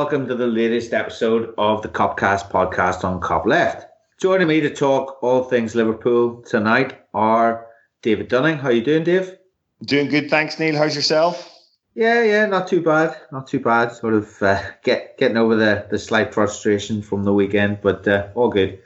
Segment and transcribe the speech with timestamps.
[0.00, 3.86] Hello and welcome to the latest episode of the Copcast podcast on Cop Left.
[4.18, 7.66] Joining me to talk all things Liverpool tonight are
[8.00, 8.56] David Dunning.
[8.56, 9.36] How you doing, Dave?
[9.84, 10.74] Doing good, thanks, Neil.
[10.74, 11.46] How's yourself?
[11.94, 13.92] Yeah, yeah, not too bad, not too bad.
[13.92, 18.28] Sort of uh, get getting over the, the slight frustration from the weekend, but uh,
[18.34, 18.80] all good.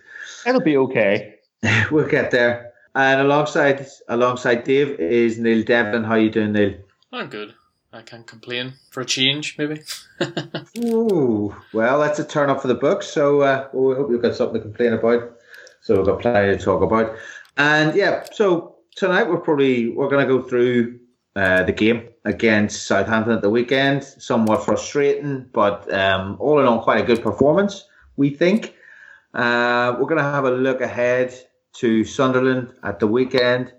[0.45, 1.37] It'll be okay.
[1.93, 2.73] we'll get there.
[2.97, 6.03] And alongside alongside Dave is Neil Devlin.
[6.03, 6.75] How are you doing, Neil?
[7.13, 7.55] I'm good.
[7.95, 9.81] I can't complain for a change, maybe.
[10.79, 13.07] Ooh, well, that's a turn up for the books.
[13.07, 15.37] So uh, we hope you've got something to complain about.
[15.81, 17.17] So we've got plenty to talk about.
[17.57, 20.99] And yeah, so tonight we're probably we're going to go through
[21.37, 24.03] uh, the game against Southampton at the weekend.
[24.03, 27.87] Somewhat frustrating, but um, all in all, quite a good performance.
[28.17, 28.75] We think.
[29.35, 31.35] Uh, we're going to have a look ahead
[31.75, 33.73] to Sunderland at the weekend,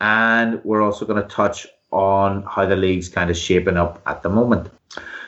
[0.00, 4.22] and we're also going to touch on how the league's kind of shaping up at
[4.22, 4.68] the moment.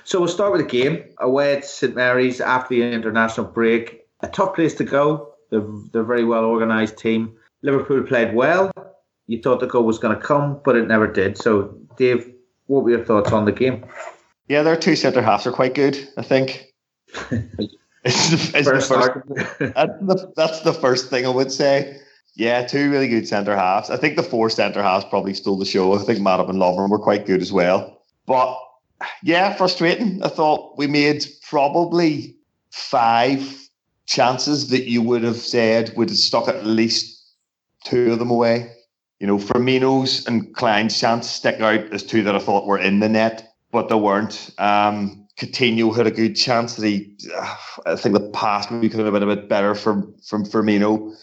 [0.05, 4.07] So we'll start with the game away at St Mary's after the international break.
[4.21, 5.35] A tough place to go.
[5.51, 7.37] They're, they're a very well organised team.
[7.63, 8.71] Liverpool played well.
[9.27, 11.39] You thought the goal was going to come, but it never did.
[11.39, 12.33] So, Dave,
[12.67, 13.85] what were your thoughts on the game?
[14.49, 16.09] Yeah, their two centre halves are quite good.
[16.17, 16.73] I think.
[18.05, 22.01] it's the, it's first the first, that's, the, that's the first thing I would say.
[22.37, 23.89] Yeah, two really good centre halves.
[23.89, 25.95] I think the four centre halves probably stole the show.
[25.95, 28.03] I think Matip and Lovren were quite good as well.
[28.27, 28.59] But
[29.23, 30.23] yeah, frustrating.
[30.23, 32.37] I thought we made probably
[32.71, 33.69] five
[34.05, 37.25] chances that you would have said would have stuck at least
[37.85, 38.71] two of them away.
[39.19, 43.01] You know, Firmino's and Clyne's chance stick out as two that I thought were in
[43.01, 44.51] the net, but they weren't.
[44.59, 49.01] Um, Coutinho had a good chance that he, uh, I think the pass maybe could
[49.01, 51.15] have been a bit better from from Firmino.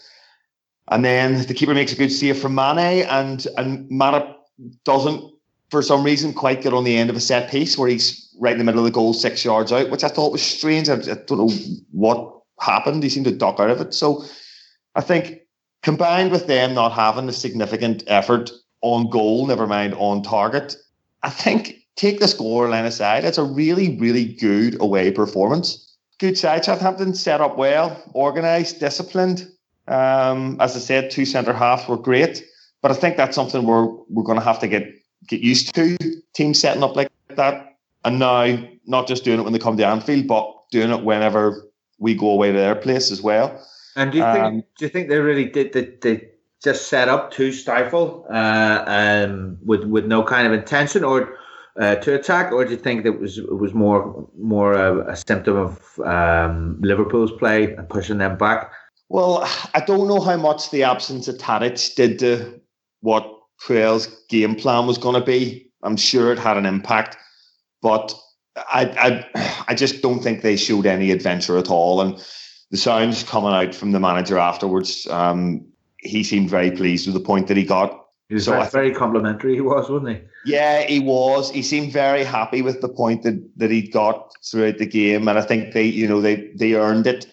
[0.88, 4.34] And then the keeper makes a good save from Mane, and and Matip
[4.84, 5.32] doesn't,
[5.70, 8.52] for some reason, quite get on the end of a set piece where he's right
[8.52, 10.88] in the middle of the goal, six yards out, which I thought was strange.
[10.88, 11.50] I, I don't know
[11.90, 13.02] what happened.
[13.02, 13.94] He seemed to duck out of it.
[13.94, 14.24] So
[14.94, 15.40] I think
[15.82, 18.50] combined with them not having a significant effort
[18.82, 20.76] on goal, never mind on target,
[21.22, 25.96] I think take the score line aside, it's a really, really good away performance.
[26.18, 26.64] Good side.
[26.64, 29.48] Southampton set up well, organised, disciplined.
[29.86, 32.44] Um, as I said, two centre halves were great,
[32.82, 34.88] but I think that's something we're we're going to have to get
[35.28, 35.96] get used to.
[36.34, 39.86] Teams setting up like that, and now not just doing it when they come to
[39.86, 41.68] Anfield, but doing it whenever
[41.98, 43.60] we go away to their place as well.
[43.96, 46.28] And do you think um, do you think they really did they, they
[46.62, 51.36] just set up to stifle uh, um, with with no kind of intention or
[51.78, 55.16] uh, to attack, or do you think that was it was more more a, a
[55.16, 58.72] symptom of um, Liverpool's play and pushing them back?
[59.08, 62.60] Well, I don't know how much the absence of Tadic did to
[63.00, 63.30] what
[63.64, 65.70] Puel's game plan was going to be.
[65.82, 67.16] I'm sure it had an impact,
[67.82, 68.14] but
[68.56, 72.00] I, I, I just don't think they showed any adventure at all.
[72.00, 72.16] And
[72.70, 75.66] the sounds coming out from the manager afterwards, um,
[75.98, 78.00] he seemed very pleased with the point that he got.
[78.28, 79.54] He was so very, very complimentary.
[79.54, 80.22] He was, wasn't he?
[80.46, 81.50] Yeah, he was.
[81.50, 85.38] He seemed very happy with the point that that he got throughout the game, and
[85.38, 87.26] I think they, you know, they they earned it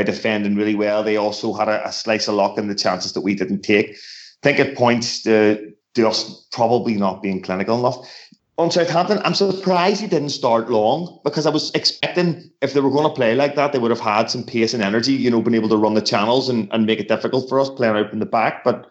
[0.00, 1.02] by defending really well.
[1.02, 3.90] They also had a, a slice of luck in the chances that we didn't take.
[3.90, 7.98] I think it points to, to us probably not being clinical enough.
[8.56, 12.90] On Southampton, I'm surprised he didn't start long because I was expecting if they were
[12.90, 15.42] going to play like that, they would have had some pace and energy, you know,
[15.42, 18.12] been able to run the channels and, and make it difficult for us playing out
[18.12, 18.64] in the back.
[18.64, 18.86] But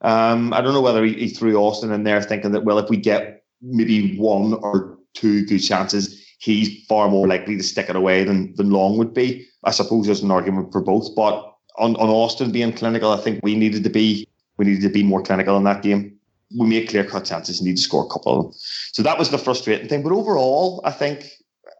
[0.00, 2.88] um, I don't know whether he, he threw Austin in there thinking that, well, if
[2.88, 7.96] we get maybe one or two good chances, he's far more likely to stick it
[7.96, 9.46] away than, than Long would be.
[9.64, 11.34] I suppose there's an argument for both, but
[11.78, 15.02] on, on Austin being clinical, I think we needed to be we needed to be
[15.02, 16.16] more clinical in that game.
[16.56, 18.54] We made clear cut chances, need to score a couple.
[18.92, 20.04] So that was the frustrating thing.
[20.04, 21.28] But overall, I think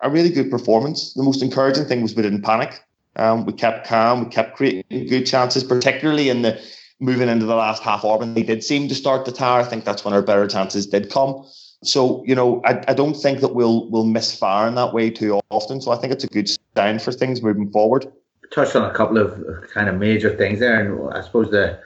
[0.03, 1.13] a really good performance.
[1.15, 2.81] The most encouraging thing was we didn't panic.
[3.15, 6.61] Um, we kept calm, we kept creating good chances, particularly in the
[6.99, 9.61] moving into the last half hour when they did seem to start the tower.
[9.61, 11.45] I think that's when our better chances did come.
[11.85, 15.11] So you know, I, I don't think that we'll we'll miss fire in that way
[15.11, 15.81] too often.
[15.81, 18.11] So I think it's a good sign for things moving forward.
[18.53, 19.43] Touched on a couple of
[19.73, 21.81] kind of major things there, and I suppose the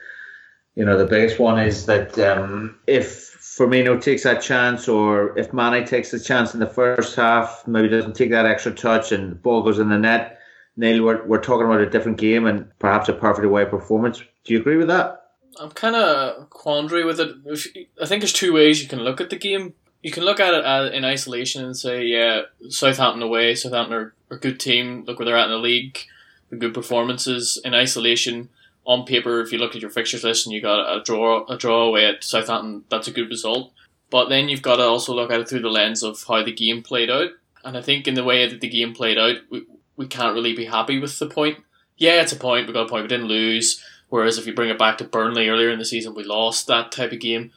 [0.75, 5.53] you know the biggest one is that um, if Firmino takes that chance, or if
[5.53, 9.31] Mane takes the chance in the first half, maybe doesn't take that extra touch, and
[9.31, 10.39] the ball goes in the net.
[10.77, 14.23] Neil, we're, we're talking about a different game and perhaps a perfect away performance.
[14.45, 15.23] Do you agree with that?
[15.59, 17.35] I'm kind of quandary with it.
[18.01, 20.53] I think there's two ways you can look at the game you can look at
[20.53, 25.03] it as, in isolation and say, yeah, Southampton away, Southampton are, are a good team.
[25.05, 25.99] Look where they're at in the league,
[26.49, 28.49] the good performances in isolation.
[28.85, 31.57] On paper, if you look at your fixtures list and you got a draw, a
[31.57, 33.71] draw away at Southampton, that's a good result.
[34.09, 36.51] But then you've got to also look at it through the lens of how the
[36.51, 37.29] game played out.
[37.63, 39.65] And I think in the way that the game played out, we,
[39.95, 41.59] we can't really be happy with the point.
[41.97, 42.65] Yeah, it's a point.
[42.65, 43.03] We got a point.
[43.03, 43.83] We didn't lose.
[44.07, 46.91] Whereas if you bring it back to Burnley earlier in the season, we lost that
[46.91, 47.51] type of game.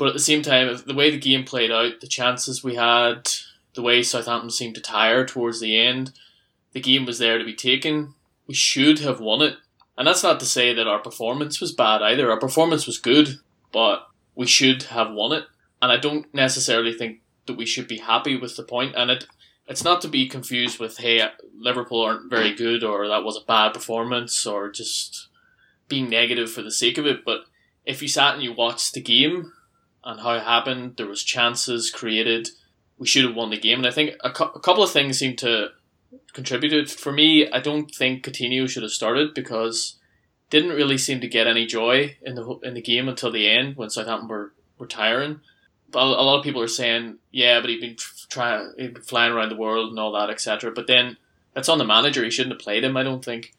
[0.00, 3.28] But at the same time, the way the game played out, the chances we had,
[3.74, 6.12] the way Southampton seemed to tire towards the end,
[6.72, 8.14] the game was there to be taken.
[8.46, 9.56] We should have won it.
[9.98, 12.30] And that's not to say that our performance was bad either.
[12.30, 13.40] Our performance was good,
[13.72, 15.44] but we should have won it.
[15.82, 18.94] And I don't necessarily think that we should be happy with the point.
[18.96, 19.26] And it
[19.66, 23.44] it's not to be confused with hey Liverpool aren't very good or that was a
[23.44, 25.28] bad performance or just
[25.88, 27.22] being negative for the sake of it.
[27.22, 27.40] But
[27.84, 29.52] if you sat and you watched the game
[30.04, 32.48] and how it happened, there was chances created.
[32.98, 35.18] We should have won the game, and I think a, cu- a couple of things
[35.18, 35.68] seem to
[36.32, 36.90] contributed.
[36.90, 39.98] For me, I don't think Coutinho should have started because
[40.50, 43.76] didn't really seem to get any joy in the in the game until the end
[43.76, 45.40] when Southampton were retiring.
[45.90, 47.96] But a lot of people are saying, yeah, but he'd been
[48.28, 50.70] trying, he'd been flying around the world and all that, etc.
[50.70, 51.16] But then
[51.52, 52.22] that's on the manager.
[52.24, 52.96] He shouldn't have played him.
[52.96, 53.54] I don't think.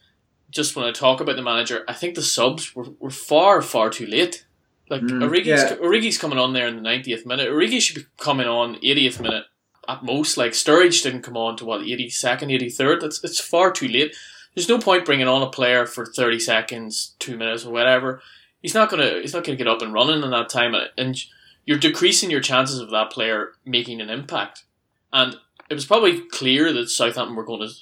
[0.49, 3.89] Just when I talk about the manager, I think the subs were, were far far
[3.89, 4.45] too late.
[4.91, 5.75] Like mm, Origi's, yeah.
[5.77, 7.49] Origi's coming on there in the 90th minute.
[7.49, 9.45] Origi should be coming on 80th minute
[9.88, 10.35] at most.
[10.35, 12.99] Like Sturridge didn't come on to what 82nd, 83rd.
[12.99, 14.13] That's it's far too late.
[14.53, 18.21] There's no point bringing on a player for 30 seconds, two minutes, or whatever.
[18.61, 21.17] He's not gonna he's not gonna get up and running in that time, and
[21.65, 24.65] you're decreasing your chances of that player making an impact.
[25.13, 25.37] And
[25.69, 27.73] it was probably clear that Southampton were going to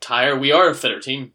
[0.00, 0.38] tire.
[0.38, 1.32] We are a fitter team.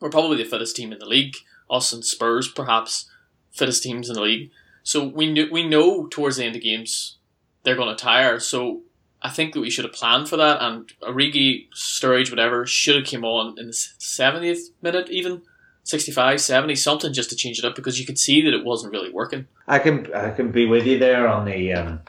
[0.00, 1.36] We're probably the fittest team in the league.
[1.70, 3.08] Us and Spurs, perhaps,
[3.52, 4.50] fittest teams in the league.
[4.82, 7.18] So we knew, we know towards the end of games
[7.62, 8.38] they're going to tire.
[8.40, 8.82] So
[9.22, 13.04] I think that we should have planned for that, and Origi, Sturridge, whatever, should have
[13.04, 15.42] came on in the 70th minute, even
[15.84, 18.92] 65, 70, something just to change it up because you could see that it wasn't
[18.92, 19.46] really working.
[19.68, 22.00] I can I can be with you there on the um,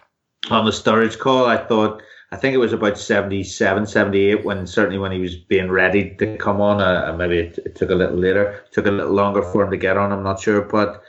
[0.49, 1.45] on the Sturridge call.
[1.45, 2.01] I thought
[2.31, 6.37] I think it was about 77, 78 when certainly when he was being ready to
[6.37, 6.79] come on.
[6.79, 9.77] Uh, maybe it, it, took a little later, took a little longer for him to
[9.77, 10.13] get on.
[10.13, 11.03] I'm not sure, but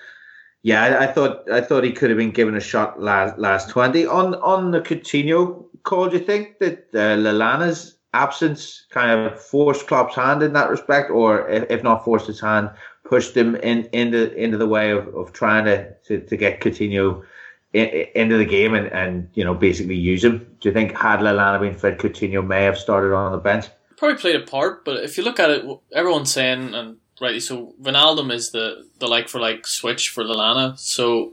[0.63, 3.69] yeah, I, I, thought I thought he could have been given a shot last last
[3.71, 6.09] twenty on on the Coutinho call.
[6.09, 11.11] Do you think that uh, Lallana's absence kind of forced Klopp's hand in that respect,
[11.11, 12.71] or if, not forced his hand,
[13.05, 17.25] pushed him in into into the way of, of trying to, to, to get Coutinho
[17.73, 20.39] into the game and, and you know basically use him.
[20.61, 23.67] Do you think had Lallana been fit, Coutinho may have started on the bench?
[23.97, 27.75] Probably played a part, but if you look at it, everyone's saying and rightly so,
[27.81, 31.33] Wijnaldum is the the like for like switch for Lallana, so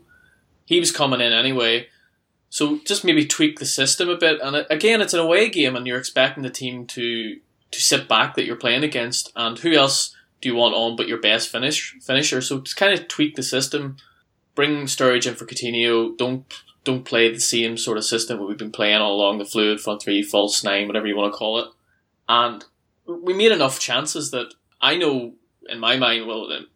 [0.66, 1.88] he was coming in anyway.
[2.52, 5.76] So just maybe tweak the system a bit, and uh, again, it's an away game,
[5.76, 7.40] and you're expecting the team to
[7.72, 11.08] to sit back that you're playing against, and who else do you want on but
[11.08, 12.40] your best finish finisher?
[12.42, 13.98] So just kind of tweak the system
[14.60, 16.18] bring Sturridge in for Coutinho.
[16.18, 16.44] Don't
[16.84, 19.80] don't play the same sort of system that we've been playing all along the fluid
[19.80, 21.68] front three, false nine, whatever you want to call it.
[22.28, 22.66] And
[23.06, 25.36] we made enough chances that I know
[25.72, 26.68] in my mind, well, um,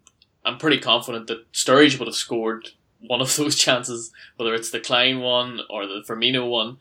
[0.46, 2.70] I'm pretty confident that Sturridge would have scored
[3.00, 6.78] one of those chances, whether it's the Clyne one or the Firmino one.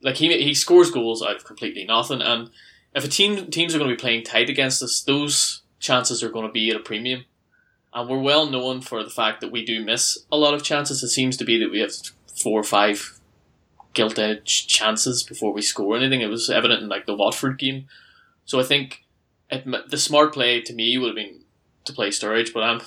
[0.00, 2.50] Like he he scores goals out of completely nothing, and
[2.94, 6.30] if a team teams are going to be playing tight against us, those chances are
[6.30, 7.24] going to be at a premium
[7.92, 11.02] and we're well known for the fact that we do miss a lot of chances.
[11.02, 11.92] It seems to be that we have
[12.40, 13.18] four or five
[13.94, 16.20] gilt edge chances before we score anything.
[16.20, 17.88] It was evident in like the Watford game.
[18.44, 19.04] So I think
[19.50, 21.40] it, the smart play to me would have been
[21.84, 22.80] to play Sturridge, but I'm,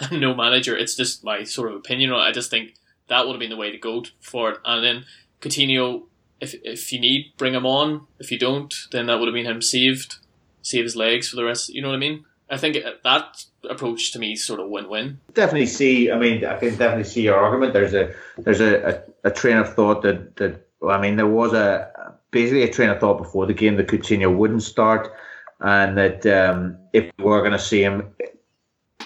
[0.00, 0.76] I'm no manager.
[0.76, 2.28] It's just my sort of opinion on it.
[2.28, 2.74] I just think
[3.08, 4.60] that would have been the way to go for it.
[4.64, 5.04] And then
[5.40, 6.04] Coutinho,
[6.40, 8.06] if if you need, bring him on.
[8.18, 10.16] If you don't, then that would have been him saved,
[10.62, 11.68] save his legs for the rest.
[11.68, 12.24] You know what I mean?
[12.50, 15.20] I think uh, that approach to me is sort of win-win.
[15.34, 16.10] Definitely see.
[16.10, 17.72] I mean, I can definitely see your argument.
[17.72, 21.26] There's a there's a, a, a train of thought that that well, I mean, there
[21.26, 25.12] was a basically a train of thought before the game that Coutinho wouldn't start,
[25.60, 28.14] and that um, if we were going to see him,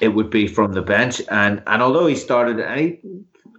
[0.01, 1.23] it would be from the bench.
[1.31, 3.01] And and although he started, and he,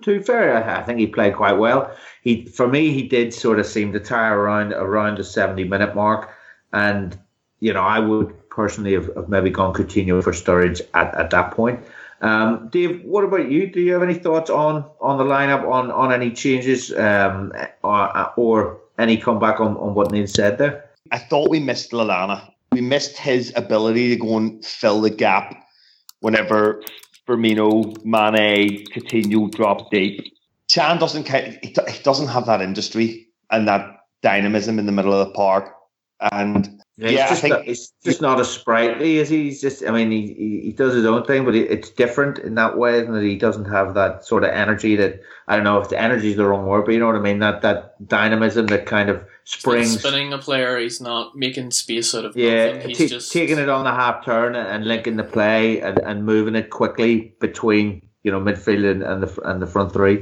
[0.02, 1.96] to be fair, I, think he played quite well.
[2.22, 5.96] He for me, he did sort of seem to tire around around the seventy minute
[5.96, 6.30] mark,
[6.72, 7.18] and
[7.60, 11.52] you know, I would personally have, have maybe gone Coutinho for Sturridge at, at that
[11.52, 11.80] point.
[12.22, 13.72] Um, Dave, what about you?
[13.72, 18.34] Do you have any thoughts on, on the lineup, on, on any changes um, or,
[18.38, 20.90] or any comeback on, on what Neil said there?
[21.12, 22.53] I thought we missed Lallana.
[22.74, 25.56] We missed his ability to go and fill the gap
[26.22, 26.82] whenever
[27.28, 30.34] Firmino, Mane, Coutinho dropped deep.
[30.72, 33.86] Can doesn't he doesn't have that industry and that
[34.24, 35.76] dynamism in the middle of the park,
[36.32, 39.46] and Yeah, yeah he's, just not, he's just not as sprightly as he?
[39.46, 39.84] he's just.
[39.84, 43.02] I mean, he, he, he does his own thing, but it's different in that way
[43.04, 44.96] that he doesn't have that sort of energy.
[44.96, 47.16] That I don't know if the energy is the wrong word, but you know what
[47.16, 47.40] I mean.
[47.40, 50.00] That that dynamism that kind of springs.
[50.00, 52.38] spinning a player, he's not making space out of.
[52.38, 55.98] Yeah, He's t- just taking it on the half turn and linking the play and,
[55.98, 60.22] and moving it quickly between you know midfield and, and the and the front three.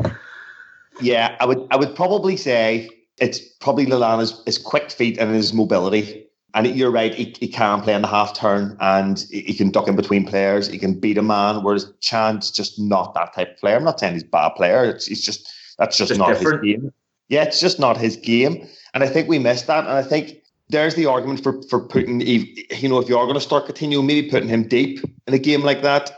[1.01, 5.51] Yeah, I would I would probably say it's probably Lallana's his quick feet and his
[5.51, 9.72] mobility and you're right, he, he can play in the half turn and he, can
[9.72, 10.67] duck in between players.
[10.67, 13.77] He can beat a man, whereas Can's just not that type of player.
[13.77, 14.84] I'm not saying he's a bad player.
[14.86, 16.65] It's, he's just that's just, just not different.
[16.65, 16.93] his game.
[17.29, 18.67] Yeah, it's just not his game.
[18.93, 19.86] And I think we missed that.
[19.86, 23.36] And I think there's the argument for for putting, you know, if you are going
[23.36, 26.12] to start Coutinho, maybe putting him deep in a game like that,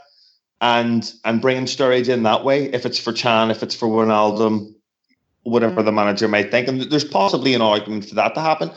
[0.62, 2.66] and and bringing Sturridge in that way.
[2.74, 4.74] If it's for Can, if it's for Wijnaldum,
[5.44, 5.86] whatever mm.
[5.86, 8.72] the manager might think, and there's possibly an argument for that to happen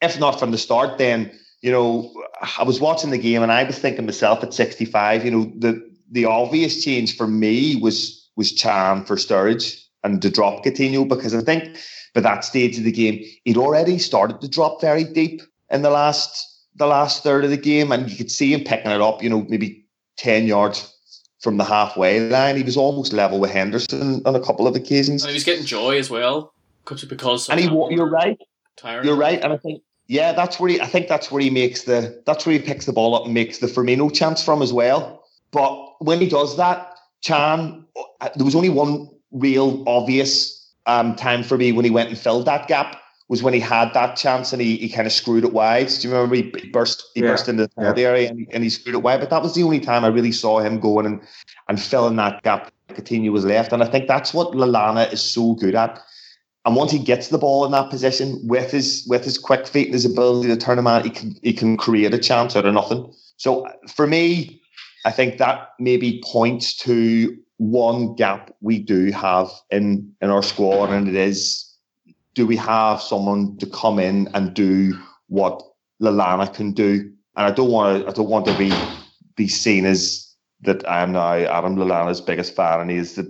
[0.00, 2.12] if not from the start, then you know
[2.58, 5.24] I was watching the game and I was thinking myself at 65.
[5.24, 10.30] You know the the obvious change for me was was Can for Sturridge and to
[10.30, 11.76] drop Coutinho because I think
[12.14, 15.90] by that stage of the game he'd already started to drop very deep in the
[15.90, 19.22] last the last third of the game and you could see him picking it up.
[19.22, 19.84] You know maybe
[20.18, 20.94] 10 yards
[21.40, 22.56] from the halfway line.
[22.56, 25.22] He was almost level with Henderson on a couple of occasions.
[25.22, 26.52] And he was getting joy as well,
[26.84, 27.02] because
[27.48, 28.38] and he, you're right.
[28.76, 29.04] Tired.
[29.04, 30.80] You're right, and I think yeah, that's where he.
[30.80, 32.22] I think that's where he makes the.
[32.26, 35.22] That's where he picks the ball up and makes the Firmino chance from as well.
[35.50, 37.84] But when he does that, Can,
[38.36, 42.46] there was only one real obvious um, time for me when he went and filled
[42.46, 42.96] that gap
[43.28, 45.88] was when he had that chance and he, he kind of screwed it wide.
[45.88, 47.28] Do you remember he, he burst he yeah.
[47.28, 48.02] burst into the yeah.
[48.02, 49.20] area and he, and he screwed it wide?
[49.20, 51.20] But that was the only time I really saw him going and,
[51.68, 52.72] and filling that gap.
[52.88, 56.00] Coutinho was left, and I think that's what Lallana is so good at.
[56.68, 59.86] And once he gets the ball in that position with his with his quick feet
[59.86, 62.66] and his ability to turn him out, he can he can create a chance out
[62.66, 63.10] of nothing.
[63.38, 64.60] So for me,
[65.06, 70.90] I think that maybe points to one gap we do have in in our squad,
[70.90, 71.74] and it is
[72.34, 74.92] do we have someone to come in and do
[75.28, 75.62] what
[76.02, 77.10] Lallana can do?
[77.36, 78.70] And I don't want to I don't want to be
[79.36, 80.30] be seen as
[80.64, 83.24] that I am now Adam Lallana's biggest fan, and he's the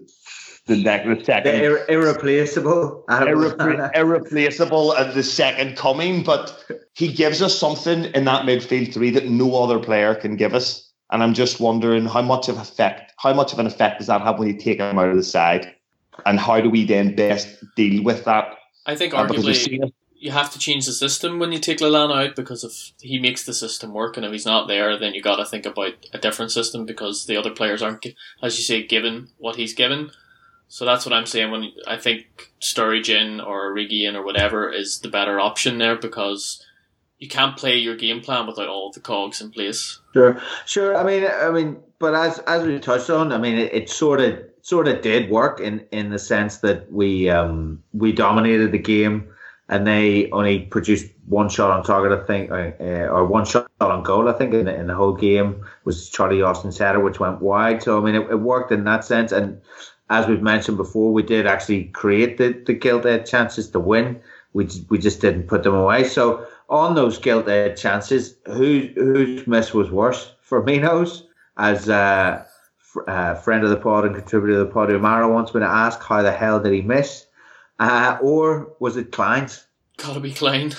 [0.68, 7.12] the next the second the ir- irreplaceable Irrepla- irreplaceable and the second coming but he
[7.12, 10.84] gives us something in that midfield three that no other player can give us.
[11.10, 14.22] And i'm just wondering how much of effect how much of an effect does that
[14.22, 15.74] have when you take him out of the side?
[16.26, 18.56] And how do we then best deal with that?
[18.86, 22.36] I think uh, arguably you have to change the system when you take Lallana out
[22.36, 25.36] because if he makes the system work and if he's not there, then you got
[25.36, 28.04] to think about a different system because the other players aren't,
[28.42, 30.10] as you say, given what he's given.
[30.68, 31.50] So that's what I'm saying.
[31.50, 36.64] When I think Sturridge or Origi or whatever is the better option there because
[37.18, 39.98] you can't play your game plan without all the cogs in place.
[40.12, 40.96] Sure, sure.
[40.96, 44.20] I mean, I mean, but as as we touched on, I mean, it, it sort
[44.20, 48.78] of sort of did work in in the sense that we um we dominated the
[48.78, 49.28] game
[49.70, 54.02] and they only produced one shot on target, I think, uh, or one shot on
[54.02, 57.42] goal, I think, in the, in the whole game was Charlie Austin's header, which went
[57.42, 57.82] wide.
[57.82, 59.60] So I mean, it, it worked in that sense, and
[60.10, 64.20] as we've mentioned before, we did actually create the, the gilt edge chances to win.
[64.54, 66.04] We, we just didn't put them away.
[66.04, 70.32] So on those gilt edge chances, who, whose miss was worse?
[70.48, 71.24] Firmino's,
[71.58, 72.46] as a
[73.06, 76.00] uh, friend of the pod and contributor to the pod, Umara wants me to ask,
[76.02, 77.26] how the hell did he miss?
[77.78, 79.66] Uh, or was it Clyne's?
[79.98, 80.72] Gotta be Clyne.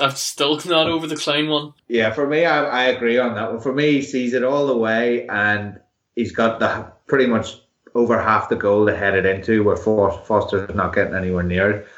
[0.00, 1.74] I'm still not over the Clyne one.
[1.88, 3.60] Yeah, for me, I, I agree on that one.
[3.60, 5.78] For me, he sees it all the way and
[6.14, 7.60] he's got the pretty much
[7.96, 11.88] over half the goal they headed into, where Forster's not getting anywhere near it.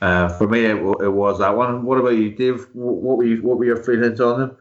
[0.00, 1.84] Uh, for me, it, it, was that one.
[1.84, 2.66] What about you, Dave?
[2.72, 4.56] What were you, what were your feelings on him?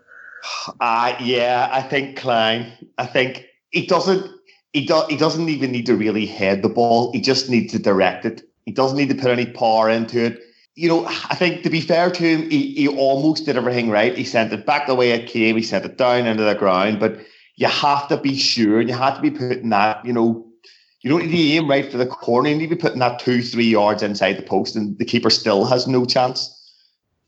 [0.80, 2.72] Uh, yeah, I think Clyne.
[2.98, 4.30] I think he doesn't.
[4.74, 7.12] He do, He doesn't even need to really head the ball.
[7.14, 8.44] He just needs to direct it.
[8.66, 10.42] He doesn't need to put any power into it.
[10.76, 14.18] You know, I think to be fair to him, he, he almost did everything right.
[14.18, 15.56] He sent it back the way it came.
[15.56, 17.20] He sent it down into the ground, but
[17.56, 18.80] you have to be sure.
[18.80, 20.49] And you have to be putting that, you know,
[21.02, 22.50] you don't need to aim right for the corner.
[22.50, 25.30] You need to be putting that two, three yards inside the post, and the keeper
[25.30, 26.56] still has no chance.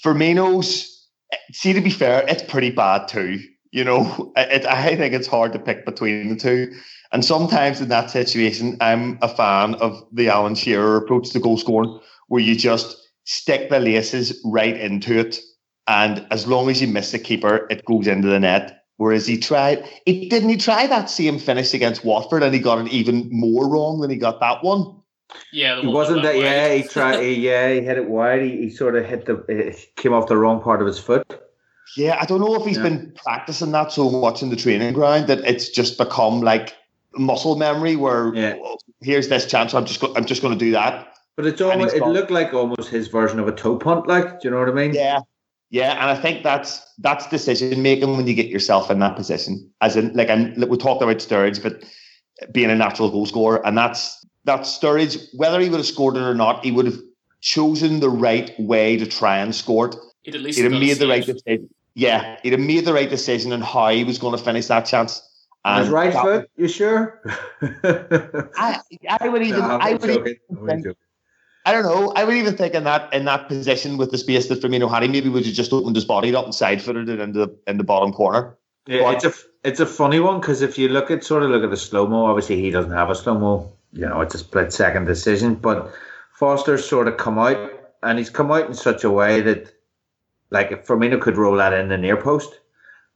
[0.04, 1.08] Firmino's,
[1.54, 3.40] see, to be fair, it's pretty bad too.
[3.72, 6.74] You know, it, I think it's hard to pick between the two.
[7.14, 11.58] And sometimes in that situation, I'm a fan of the Alan Shearer approach to goal
[11.58, 15.40] scoring, where you just stick the laces right into it.
[15.88, 18.81] And as long as you miss the keeper, it goes into the net.
[19.02, 22.86] Whereas he tried, he didn't he try that same finish against Watford and he got
[22.86, 24.96] it even more wrong than he got that one.
[25.52, 26.38] Yeah, he wasn't that.
[26.38, 27.24] Yeah, he tried.
[27.24, 28.44] He, yeah, he hit it wide.
[28.44, 29.76] He, he sort of hit the.
[29.96, 31.26] Came off the wrong part of his foot.
[31.98, 32.84] Yeah, I don't know if he's yeah.
[32.84, 36.76] been practicing that so much in the training ground that it's just become like
[37.18, 37.96] muscle memory.
[37.96, 38.54] Where yeah.
[38.62, 41.12] well, here's this chance, I'm just go- I'm just going to do that.
[41.38, 44.06] But it's almost it looked like almost his version of a toe punt.
[44.06, 44.94] Like, do you know what I mean?
[44.94, 45.22] Yeah,
[45.72, 49.72] yeah, and I think that's that's decision making when you get yourself in that position.
[49.80, 51.84] As in, like, I'm, we talked about Sturridge, but
[52.52, 55.28] being a natural goal scorer, and that's that Sturridge.
[55.34, 57.00] Whether he would have scored it or not, he would have
[57.40, 59.96] chosen the right way to try and score it.
[60.24, 61.70] He'd at least he'd have made the right decision.
[61.94, 64.86] Yeah, he'd have made the right decision on how he was going to finish that
[64.86, 65.26] chance.
[65.64, 67.22] And His right foot, you sure?
[67.84, 70.98] I, I would even, no, I would even think,
[71.66, 72.12] I don't know.
[72.16, 75.04] I would even think in that in that position with the space that Firmino had,
[75.04, 77.56] he maybe would have just opened his body up and side footed it into the
[77.68, 78.58] in the bottom corner.
[78.88, 81.52] Yeah, but, it's a it's a funny one because if you look at sort of
[81.52, 83.72] look at the slow mo, obviously he doesn't have a slow mo.
[83.94, 85.94] You know, it's a split second decision, but
[86.34, 89.72] Forster's sort of come out and he's come out in such a way that
[90.50, 92.60] like if Firmino could roll that in the near post,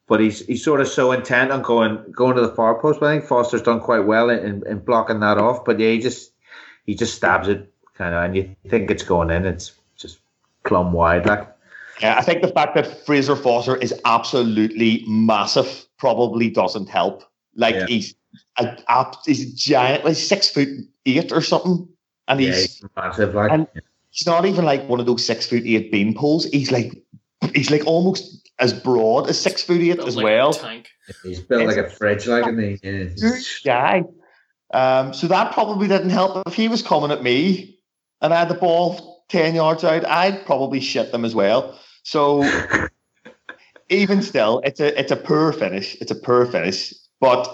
[0.08, 3.00] but he's he's sort of so intent on going going to the far post.
[3.00, 5.66] But I think Forster's done quite well in, in blocking that off.
[5.66, 6.32] But yeah, he just
[6.86, 9.46] he just stabs it kind of, and you think it's going in.
[9.46, 10.20] It's just
[10.64, 11.52] plumb wide, like.
[12.02, 17.24] Yeah, I think the fact that Fraser Forster is absolutely massive probably doesn't help.
[17.56, 17.86] Like yeah.
[17.88, 18.16] he's
[18.58, 20.68] a, a, he's a giant, like six foot
[21.06, 21.88] eight or something,
[22.28, 23.34] and he's, yeah, he's massive.
[23.34, 23.68] Like and
[24.12, 26.46] he's not even like one of those six foot eight bean poles.
[26.48, 27.02] He's like
[27.54, 30.52] he's like almost as broad as six foot eight as like well.
[31.24, 33.40] He's built it's, like a fridge, like a Yeah.
[33.64, 34.04] Guy.
[34.74, 36.46] Um, so that probably didn't help.
[36.46, 37.75] If he was coming at me
[38.22, 41.78] and I had the ball ten yards out, I'd probably shit them as well.
[42.04, 42.44] So
[43.90, 45.96] even still, it's a it's a poor finish.
[46.02, 46.94] It's a poor finish.
[47.20, 47.48] But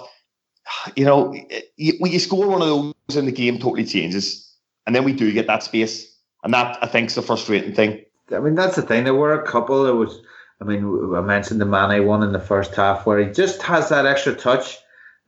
[0.96, 1.34] you know,
[1.76, 4.50] you, when you score one of those in the game, totally changes,
[4.86, 6.06] and then we do get that space,
[6.44, 8.04] and that I think is the frustrating thing.
[8.32, 9.04] I mean, that's the thing.
[9.04, 9.84] There were a couple.
[9.84, 10.20] There was,
[10.60, 13.88] I mean, I mentioned the Mane one in the first half where he just has
[13.88, 14.78] that extra touch.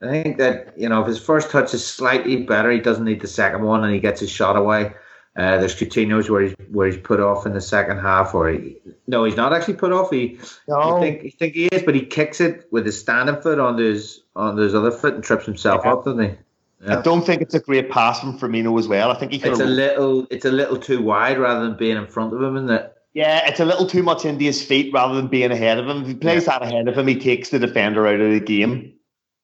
[0.01, 3.21] I think that you know if his first touch is slightly better, he doesn't need
[3.21, 4.93] the second one, and he gets his shot away.
[5.35, 8.77] Uh, there's Coutinho's where he's where he's put off in the second half, or he,
[9.05, 10.09] no, he's not actually put off.
[10.09, 10.95] He, no.
[10.95, 13.77] you think you think he is, but he kicks it with his standing foot on
[13.77, 15.91] his on his other foot and trips himself yeah.
[15.91, 16.37] up, doesn't he?
[16.85, 16.99] Yeah.
[16.99, 19.11] I don't think it's a great pass from Firmino as well.
[19.11, 22.07] I think he it's a little it's a little too wide rather than being in
[22.07, 22.95] front of him, isn't it?
[23.13, 26.01] Yeah, it's a little too much into his feet rather than being ahead of him.
[26.01, 26.59] If he plays yeah.
[26.59, 28.93] that ahead of him, he takes the defender out of the game.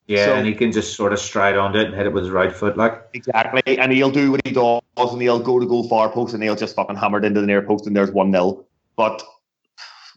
[0.08, 2.24] Yeah, so, and he can just sort of stride on it and hit it with
[2.24, 3.78] his right foot, like exactly.
[3.78, 6.56] And he'll do what he does, and he'll go to goal far post, and he'll
[6.56, 8.66] just fucking hammer it into the near post, and there's one nil.
[8.96, 9.24] But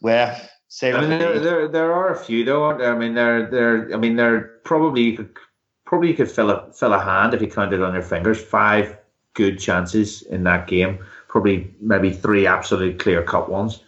[0.00, 0.36] well,
[0.68, 2.70] say I mean, there, there, there are a few though.
[2.70, 3.94] I mean, there, there.
[3.94, 5.36] I mean, there probably you could
[5.84, 8.42] probably you could fill a fill a hand if you counted on your fingers.
[8.42, 8.96] Five
[9.34, 10.98] good chances in that game.
[11.28, 13.80] Probably maybe three absolute clear cut ones.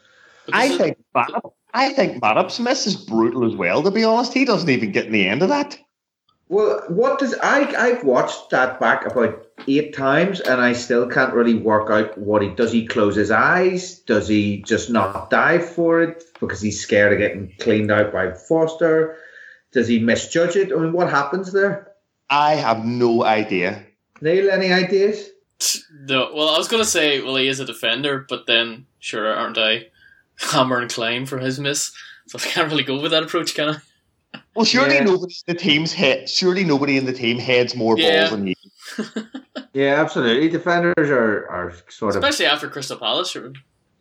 [0.53, 0.99] I think
[1.75, 3.83] I think Matip's miss is brutal as well.
[3.83, 5.79] To be honest, he doesn't even get in the end of that.
[6.49, 7.75] Well, what does I?
[7.77, 12.43] I've watched that back about eight times, and I still can't really work out what
[12.43, 12.71] he does.
[12.71, 13.99] He close his eyes?
[14.01, 18.33] Does he just not dive for it because he's scared of getting cleaned out by
[18.33, 19.17] Forster?
[19.73, 20.73] Does he misjudge it?
[20.73, 21.93] I mean, what happens there?
[22.31, 23.85] I have no idea.
[24.21, 25.31] Neil, any ideas?
[25.93, 26.31] No.
[26.35, 29.59] Well, I was going to say, well, he is a defender, but then, sure, aren't
[29.59, 29.89] I
[30.37, 31.93] hammer and climb for his miss?
[32.29, 33.77] So I can't really go with that approach, can I?
[34.57, 35.05] Well, surely yeah.
[35.05, 36.29] nobody in the team's head.
[36.29, 38.29] Surely nobody in the team heads more yeah.
[38.29, 38.55] balls than you.
[39.73, 40.49] yeah, absolutely.
[40.49, 43.37] Defenders are, are sort especially of especially after Crystal Palace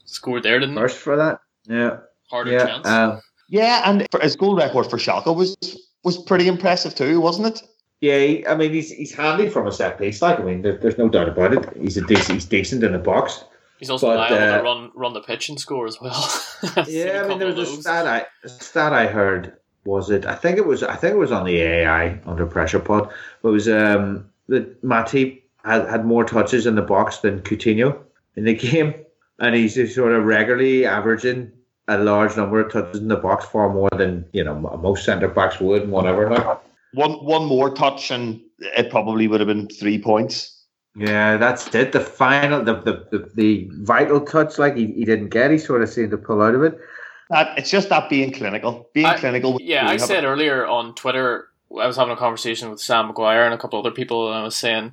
[0.06, 1.40] scored there, didn't first for that.
[1.66, 1.98] Yeah,
[2.30, 2.66] harder yeah.
[2.66, 2.88] chance.
[2.88, 5.56] Um, yeah, and his goal record for Schalke was
[6.04, 7.62] was pretty impressive too, wasn't it?
[8.02, 10.22] Yeah, he, I mean he's he's handy from a set piece.
[10.22, 11.78] Like I mean, there, there's no doubt about it.
[11.78, 13.44] He's a decent, he's decent in the box.
[13.80, 16.32] He's also but, liable uh, to run run the pitch and score as well.
[16.88, 20.26] yeah, I mean there was a stat I a stat I heard was it?
[20.26, 20.84] I think it was.
[20.84, 23.10] I think it was on the AI under pressure pod.
[23.44, 27.98] It was um, that Matip had had more touches in the box than Coutinho
[28.36, 28.94] in the game,
[29.40, 31.52] and he's sort of regularly averaging
[31.88, 35.28] a large number of touches in the box, far more than you know most centre
[35.28, 36.30] backs would, and whatever.
[36.30, 36.60] Like.
[36.94, 40.52] One one more touch, and it probably would have been three points.
[40.98, 41.92] Yeah, that's it.
[41.92, 45.84] The final, the the, the, the vital touch, like he, he didn't get, he sort
[45.84, 46.80] of seemed to pull out of it.
[47.30, 49.58] That it's just that being clinical, being I, clinical.
[49.62, 53.54] Yeah, I said earlier on Twitter, I was having a conversation with Sam McGuire and
[53.54, 54.92] a couple other people, and I was saying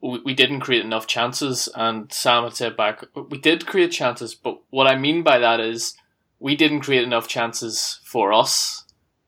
[0.00, 4.34] we, we didn't create enough chances, and Sam had said back, we did create chances,
[4.34, 5.94] but what I mean by that is
[6.38, 8.84] we didn't create enough chances for us,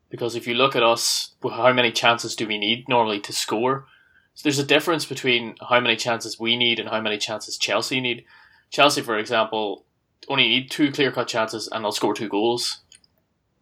[0.08, 3.86] because if you look at us, how many chances do we need normally to score?
[4.34, 8.00] So there's a difference between how many chances we need and how many chances Chelsea
[8.00, 8.24] need.
[8.70, 9.84] Chelsea, for example,
[10.30, 12.78] only need two clear cut chances and they'll score two goals.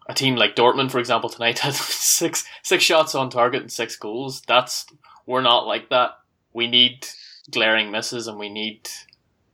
[0.08, 3.96] a team like Dortmund, for example, tonight had six six shots on target and six
[3.96, 4.42] goals.
[4.46, 4.86] That's
[5.26, 6.10] we're not like that.
[6.52, 7.06] We need
[7.50, 8.88] glaring misses, and we need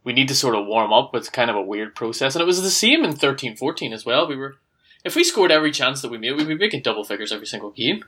[0.05, 1.15] we need to sort of warm up.
[1.15, 4.29] It's kind of a weird process, and it was the same in 13-14 as well.
[4.29, 4.57] We were
[5.05, 7.71] if we scored every chance that we made, we'd be making double figures every single
[7.71, 8.05] game.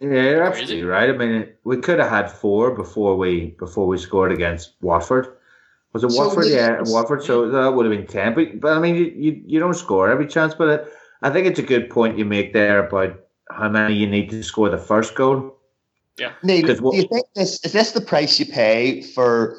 [0.00, 1.08] Yeah, absolutely right.
[1.08, 5.35] I mean, we could have had four before we before we scored against Watford.
[5.96, 6.48] Was it so Watford?
[6.48, 7.24] Yeah, Watford.
[7.24, 8.34] So that would have been ten.
[8.34, 10.52] But, but I mean, you, you, you don't score every chance.
[10.52, 13.18] But I think it's a good point you make there about
[13.50, 15.56] how many you need to score the first goal.
[16.18, 16.32] Yeah.
[16.42, 19.56] Neil, do you think this is this the price you pay for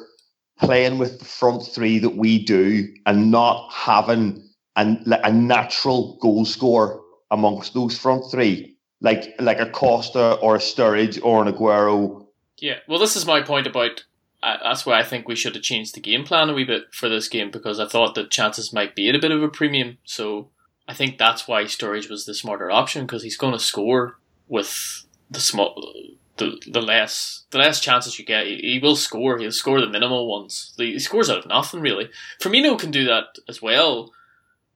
[0.60, 6.44] playing with the front three that we do and not having an, a natural goal
[6.44, 8.76] score amongst those front three?
[9.00, 12.26] Like like a Costa or a Sturridge or an Aguero.
[12.58, 14.04] Yeah, well, this is my point about
[14.42, 17.08] that's why I think we should have changed the game plan a wee bit for
[17.08, 19.98] this game because I thought that chances might be at a bit of a premium.
[20.04, 20.48] So
[20.86, 25.04] I think that's why Sturridge was the smarter option because he's going to score with
[25.30, 25.92] the small,
[26.36, 28.46] the the less the less chances you get.
[28.46, 29.38] He, he will score.
[29.38, 30.74] He'll score the minimal ones.
[30.76, 32.08] He scores out of nothing really.
[32.40, 34.12] Firmino can do that as well,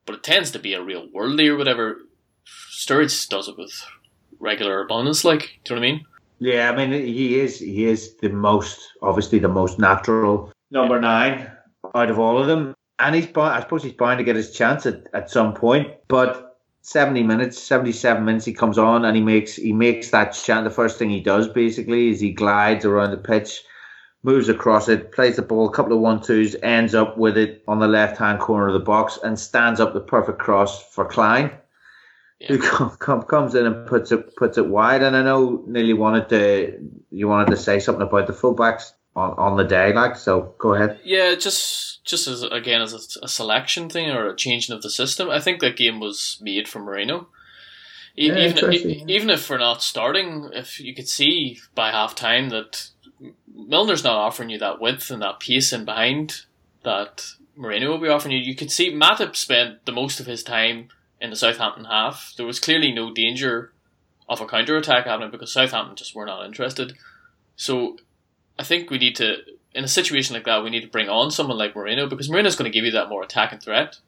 [0.04, 1.98] but it tends to be a real worldly or whatever.
[2.46, 3.84] Sturridge does it with
[4.40, 5.24] regular abundance.
[5.24, 6.06] Like, do you know what I mean?
[6.42, 11.48] Yeah, I mean he is he is the most obviously the most natural number nine
[11.94, 14.84] out of all of them, and he's I suppose he's bound to get his chance
[14.84, 15.92] at, at some point.
[16.08, 20.32] But seventy minutes, seventy seven minutes, he comes on and he makes he makes that
[20.32, 20.64] chance.
[20.64, 23.62] The first thing he does basically is he glides around the pitch,
[24.24, 27.62] moves across it, plays the ball, a couple of one twos, ends up with it
[27.68, 31.04] on the left hand corner of the box, and stands up the perfect cross for
[31.04, 31.52] Clyne
[32.48, 35.02] who come, comes in and puts it puts it wide.
[35.02, 39.34] And I know Nearly wanted to you wanted to say something about the fullbacks on,
[39.38, 40.54] on the day, like so.
[40.58, 41.00] Go ahead.
[41.04, 44.90] Yeah, just just as again as a, a selection thing or a changing of the
[44.90, 45.30] system.
[45.30, 47.28] I think that game was made for Moreno.
[48.14, 52.50] Yeah, even if, even if we're not starting, if you could see by half time
[52.50, 52.90] that
[53.54, 56.42] Milner's not offering you that width and that pace in behind
[56.82, 57.24] that
[57.56, 60.88] Moreno will be offering you, you could see Matip spent the most of his time
[61.22, 62.34] in the Southampton half.
[62.36, 63.72] There was clearly no danger
[64.28, 66.94] of a counter attack happening because Southampton just were not interested.
[67.56, 67.96] So
[68.58, 69.36] I think we need to,
[69.74, 72.56] in a situation like that, we need to bring on someone like Moreno because Moreno's
[72.56, 73.98] going to give you that more attacking threat,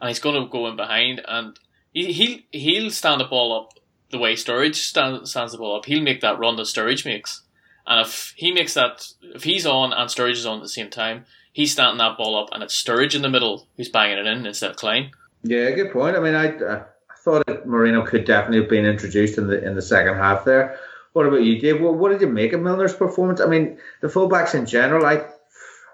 [0.00, 1.58] and he's going to go in behind and
[1.92, 3.78] he he he'll stand the ball up
[4.10, 5.86] the way Sturridge stand, stands the ball up.
[5.86, 7.42] He'll make that run that Sturridge makes,
[7.86, 10.90] and if he makes that, if he's on and Sturridge is on at the same
[10.90, 14.26] time, he's standing that ball up, and it's Sturridge in the middle who's banging it
[14.26, 15.10] in instead of Clyne.
[15.42, 16.16] Yeah, good point.
[16.16, 16.82] I mean, I, I
[17.18, 20.78] thought that Moreno could definitely have been introduced in the in the second half there.
[21.12, 21.80] What about you, Dave?
[21.80, 23.40] What, what did you make of Milner's performance?
[23.40, 25.06] I mean, the fullbacks in general.
[25.06, 25.24] I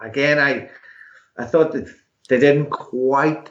[0.02, 0.68] again, I
[1.38, 1.88] I thought that
[2.28, 3.50] they didn't quite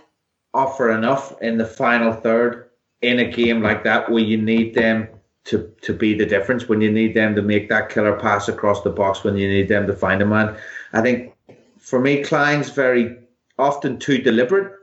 [0.54, 2.70] offer enough in the final third
[3.02, 5.08] in a game like that where you need them
[5.46, 8.82] to to be the difference when you need them to make that killer pass across
[8.82, 10.58] the box when you need them to find a man.
[10.94, 11.34] I think
[11.78, 13.18] for me, Clyne's very
[13.58, 14.74] often too deliberate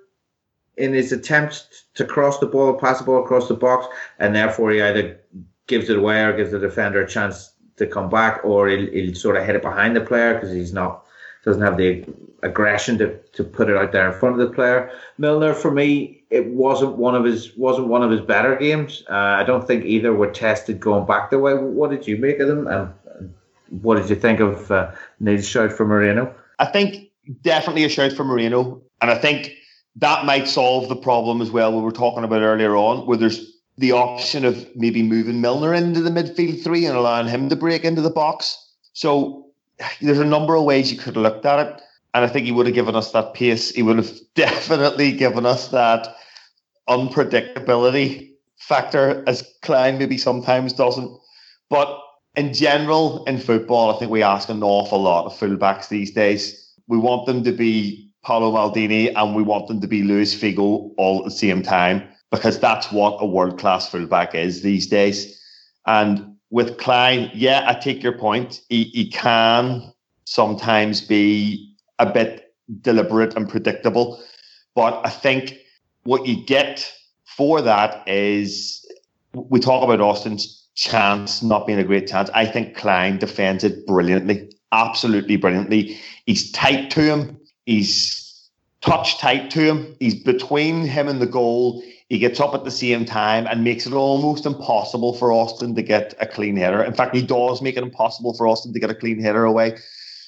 [0.77, 3.87] in his attempts to cross the ball, pass the ball across the box,
[4.19, 5.21] and therefore he either
[5.67, 9.15] gives it away or gives the defender a chance to come back, or he'll, he'll
[9.15, 11.05] sort of hit it behind the player because he's not
[11.45, 12.05] doesn't have the
[12.43, 14.91] aggression to, to put it out there in front of the player.
[15.19, 19.03] Milner, for me, it wasn't one of his wasn't one of his better games.
[19.11, 21.55] Uh, I don't think either were tested going back the way.
[21.55, 23.35] What did you make of them, and
[23.83, 26.35] what did you think of uh, Neil's shout for Moreno?
[26.59, 27.11] I think
[27.43, 29.53] definitely a shout for Moreno, and I think
[29.97, 33.53] that might solve the problem as well we were talking about earlier on, where there's
[33.79, 37.85] the option of maybe moving Milner into the midfield three and allowing him to break
[37.85, 38.57] into the box.
[38.93, 39.47] So
[40.01, 41.83] there's a number of ways you could have looked at it.
[42.15, 43.71] And I think he would have given us that pace.
[43.71, 46.15] He would have definitely given us that
[46.89, 51.11] unpredictability factor, as Klein maybe sometimes doesn't.
[51.69, 51.99] But
[52.37, 56.71] in general, in football, I think we ask an awful lot of fullbacks these days.
[56.87, 60.93] We want them to be Paolo Maldini and we want them to be Luis Figo
[60.97, 65.41] all at the same time because that's what a world class fullback is these days.
[65.87, 68.63] And with Clyne, yeah, I take your point.
[68.69, 69.93] He, he can
[70.25, 74.23] sometimes be a bit deliberate and predictable.
[74.75, 75.59] But I think
[76.05, 76.91] what you get
[77.25, 78.87] for that is
[79.35, 82.31] we talk about Austin's chance not being a great chance.
[82.35, 85.99] I think Clyne defends it brilliantly, absolutely brilliantly.
[86.25, 89.97] He's tight to him He's touch tight to him.
[90.01, 91.83] He's between him and the goal.
[92.09, 95.83] He gets up at the same time and makes it almost impossible for Austin to
[95.83, 96.83] get a clean header.
[96.83, 99.79] In fact, he does make it impossible for Austin to get a clean header away.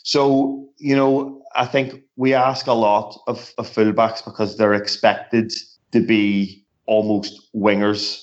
[0.02, 5.52] So, you know, I think we ask a lot of, of fullbacks because they're expected
[5.92, 8.20] to be almost wingers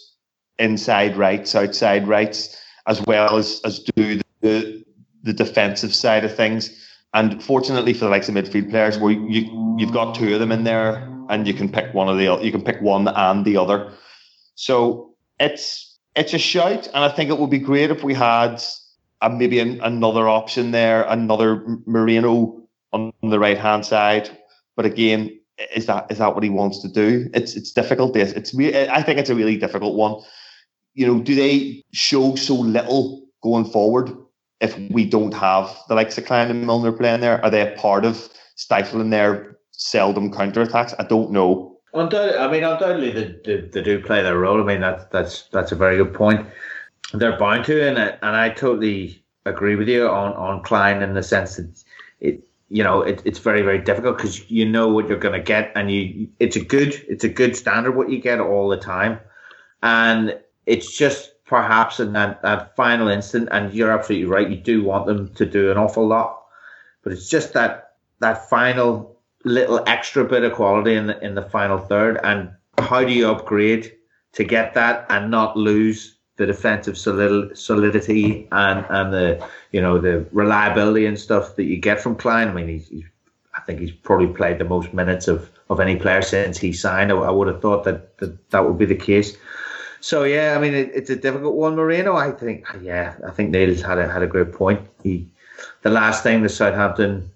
[0.60, 4.84] inside rights, outside rights, as well as as do the
[5.24, 6.70] the defensive side of things.
[7.14, 10.52] And fortunately for the likes of midfield players, where you you've got two of them
[10.52, 13.58] in there, and you can pick one of the you can pick one and the
[13.58, 13.92] other.
[14.56, 18.62] So it's it's a shout, and I think it would be great if we had
[19.22, 22.62] a, maybe an, another option there, another Moreno
[22.94, 24.30] on the right hand side.
[24.76, 25.38] But again,
[25.76, 27.30] is that is that what he wants to do?
[27.34, 28.16] It's it's difficult.
[28.16, 28.56] It's, it's
[28.90, 30.22] I think it's a really difficult one.
[30.94, 34.12] You know, do they show so little going forward
[34.62, 37.44] if we don't have the likes of Clyne and Milner playing there?
[37.44, 40.94] Are they a part of stifling their seldom counter attacks?
[41.00, 41.80] I don't know.
[41.94, 44.62] Undoubtedly, I mean, undoubtedly they, they, they, do play their role.
[44.62, 46.48] I mean, that's that's that's a very good point.
[47.14, 51.24] They're bound to, and and I totally agree with you on on Clyne in the
[51.24, 51.84] sense that
[52.22, 55.44] it you know it, it's very very difficult because you know what you're going to
[55.44, 58.78] get, and you it's a good it's a good standard what you get all the
[58.78, 59.20] time,
[59.84, 64.50] and it's just perhaps in that, that final instant, and you're absolutely right.
[64.50, 66.44] You do want them to do an awful lot,
[67.04, 71.42] but it's just that that final little extra bit of quality in the in the
[71.42, 72.22] final third.
[72.24, 73.92] And how do you upgrade
[74.32, 80.26] to get that and not lose the defensive solidity and and the you know the
[80.32, 82.48] reliability and stuff that you get from Clyne?
[82.48, 83.04] I mean, he's, he's
[83.58, 87.12] I think he's probably played the most minutes of, of any player since he signed.
[87.12, 89.36] I, I would have thought that, that that would be the case.
[90.02, 91.76] So yeah, I mean it, it's a difficult one.
[91.76, 94.82] Moreno, I think, yeah, I think Neil's had a had a great point.
[95.04, 95.32] He,
[95.84, 97.32] the last thing the Southampton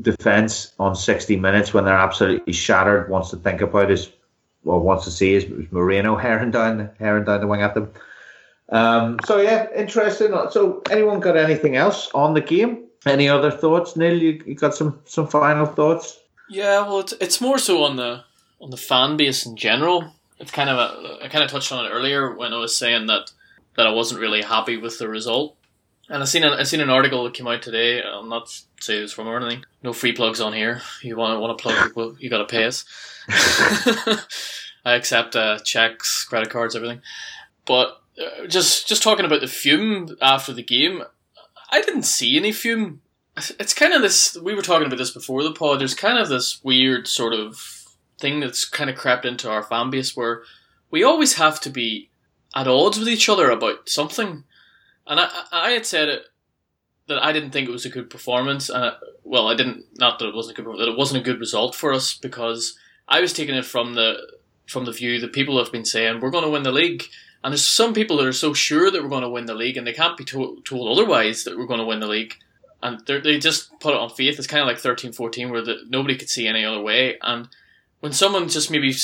[0.00, 4.10] defense on sixty minutes when they're absolutely shattered wants to think about is,
[4.64, 7.90] or wants to see is, is Moreno herring down herring down the wing at them.
[8.68, 10.34] Um, so yeah, interesting.
[10.50, 12.84] So anyone got anything else on the game?
[13.06, 14.22] Any other thoughts, Neil?
[14.22, 16.18] You, you got some some final thoughts?
[16.50, 18.24] Yeah, well, it's, it's more so on the
[18.60, 20.12] on the fan base in general
[20.44, 23.06] it's kind of a, I kind of touched on it earlier when I was saying
[23.06, 23.32] that
[23.76, 25.56] that I wasn't really happy with the result.
[26.10, 28.02] And I seen a, I seen an article that came out today.
[28.02, 29.64] I'll not say it's from or anything.
[29.82, 30.82] No free plugs on here.
[31.02, 32.84] You want want to plug people, you got to pay us.
[34.84, 37.00] I accept uh, checks, credit cards, everything.
[37.64, 41.04] But uh, just just talking about the fume after the game,
[41.70, 43.00] I didn't see any fume.
[43.58, 44.36] It's kind of this.
[44.36, 45.80] We were talking about this before the pod.
[45.80, 47.73] There's kind of this weird sort of
[48.18, 50.42] thing that's kind of crept into our fan base where
[50.90, 52.10] we always have to be
[52.54, 54.44] at odds with each other about something.
[55.06, 56.22] And I, I had said it
[57.08, 58.68] that I didn't think it was a good performance.
[58.68, 61.24] And I, well, I didn't not that it wasn't a good that it wasn't a
[61.24, 64.16] good result for us because I was taking it from the
[64.66, 67.04] from the view that people have been saying we're going to win the league.
[67.42, 69.76] And there's some people that are so sure that we're going to win the league,
[69.76, 72.36] and they can't be to- told otherwise that we're going to win the league.
[72.82, 74.38] And they just put it on faith.
[74.38, 77.18] It's kind of like 13 14, where the, nobody could see any other way.
[77.20, 77.48] And
[78.04, 78.94] when someone just maybe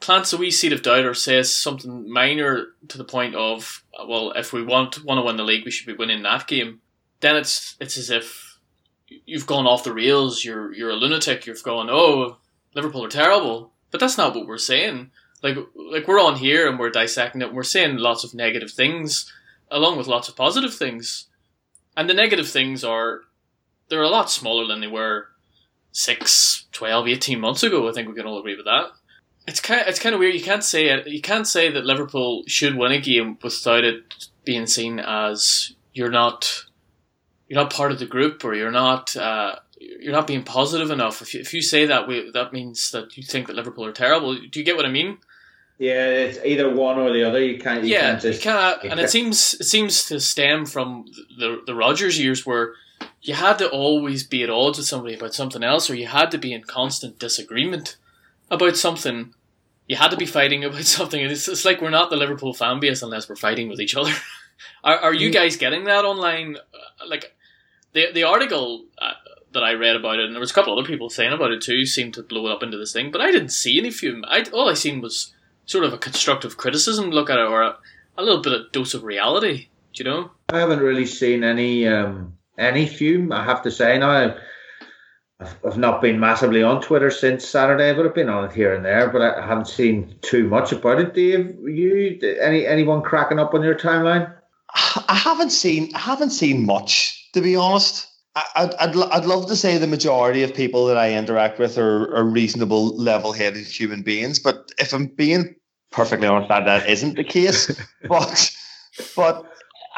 [0.00, 4.32] plants a wee seed of doubt or says something minor to the point of, well,
[4.32, 6.80] if we want want to oh win the league, we should be winning that game,
[7.20, 8.58] then it's it's as if
[9.06, 10.44] you've gone off the rails.
[10.44, 11.46] You're you're a lunatic.
[11.46, 12.38] You've gone, oh,
[12.74, 13.70] Liverpool are terrible.
[13.92, 15.12] But that's not what we're saying.
[15.44, 17.46] Like like we're on here and we're dissecting it.
[17.46, 19.32] And we're saying lots of negative things
[19.70, 21.28] along with lots of positive things,
[21.96, 23.20] and the negative things are
[23.88, 25.28] they're a lot smaller than they were
[25.96, 27.88] six, 12, 18 months ago.
[27.88, 28.90] I think we can all agree with that.
[29.48, 30.34] It's kind of, it's kind of weird.
[30.34, 31.06] You can't say it.
[31.06, 36.10] You can't say that Liverpool should win a game without it being seen as you're
[36.10, 36.64] not
[37.48, 41.22] you're not part of the group or you're not uh, you're not being positive enough.
[41.22, 43.92] If you, if you say that, we, that means that you think that Liverpool are
[43.92, 44.34] terrible.
[44.34, 45.16] Do you get what I mean?
[45.78, 47.42] Yeah, it's either one or the other.
[47.42, 47.84] You can't.
[47.84, 48.84] You yeah, can't just, you can't.
[48.90, 51.06] And it seems it seems to stem from
[51.38, 52.74] the the Rodgers years where
[53.26, 56.30] you had to always be at odds with somebody about something else, or you had
[56.30, 57.96] to be in constant disagreement
[58.50, 59.34] about something.
[59.88, 61.20] You had to be fighting about something.
[61.20, 64.12] It's, it's like we're not the Liverpool fan base unless we're fighting with each other.
[64.84, 65.34] are, are you mm.
[65.34, 66.56] guys getting that online?
[66.56, 67.34] Uh, like
[67.92, 69.14] the the article uh,
[69.52, 71.60] that I read about it, and there was a couple other people saying about it
[71.60, 73.10] too, seemed to blow it up into this thing.
[73.10, 74.24] But I didn't see any fume.
[74.28, 77.76] I all I seen was sort of a constructive criticism look at it, or a,
[78.16, 79.68] a little bit of dose of reality.
[79.94, 80.30] Do you know?
[80.50, 81.88] I haven't really seen any.
[81.88, 83.32] Um any fume.
[83.32, 84.10] I have to say now.
[84.10, 84.38] I've,
[85.66, 88.84] I've not been massively on Twitter since Saturday, but I've been on it here and
[88.84, 89.10] there.
[89.10, 91.12] But I haven't seen too much about it.
[91.12, 94.32] Dave, you any anyone cracking up on your timeline?
[95.08, 98.08] I haven't seen I haven't seen much to be honest.
[98.54, 102.14] I'd, I'd, I'd love to say the majority of people that I interact with are,
[102.14, 104.38] are reasonable, level headed human beings.
[104.38, 105.54] But if I'm being
[105.90, 107.70] perfectly honest, that, that isn't the case.
[108.08, 108.56] but
[109.14, 109.44] but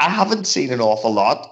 [0.01, 1.49] I haven't seen an awful lot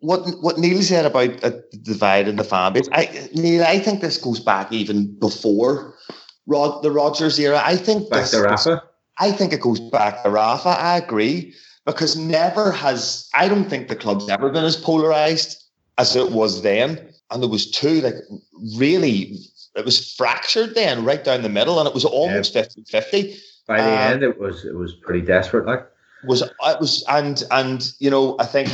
[0.00, 4.00] what what Neil said about the divide in the fan base, I Neil, I think
[4.00, 5.94] this goes back even before
[6.46, 7.60] Rod the Rodgers era.
[7.64, 8.82] I think back this, to Rafa.
[9.18, 10.68] I think it goes back to Rafa.
[10.68, 11.54] I agree
[11.84, 15.62] because never has I don't think the club's ever been as polarized
[15.98, 17.12] as it was then.
[17.30, 18.14] And there was two like
[18.76, 19.38] really
[19.74, 22.62] it was fractured then right down the middle and it was almost yeah.
[22.62, 23.38] 50-50.
[23.66, 25.86] By the um, end it was it was pretty desperate like
[26.24, 28.70] was it was and and you know I think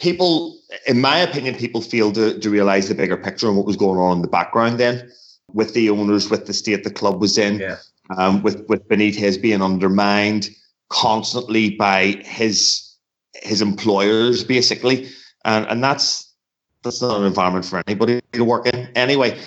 [0.00, 3.76] people in my opinion people failed to, to realize the bigger picture and what was
[3.76, 5.10] going on in the background then
[5.52, 7.76] with the owners with the state the club was in yeah.
[8.16, 10.48] um, with with Benitez being undermined
[10.88, 12.96] constantly by his
[13.34, 15.08] his employers basically
[15.44, 16.32] and and that's
[16.82, 19.38] that's not an environment for anybody to work in anyway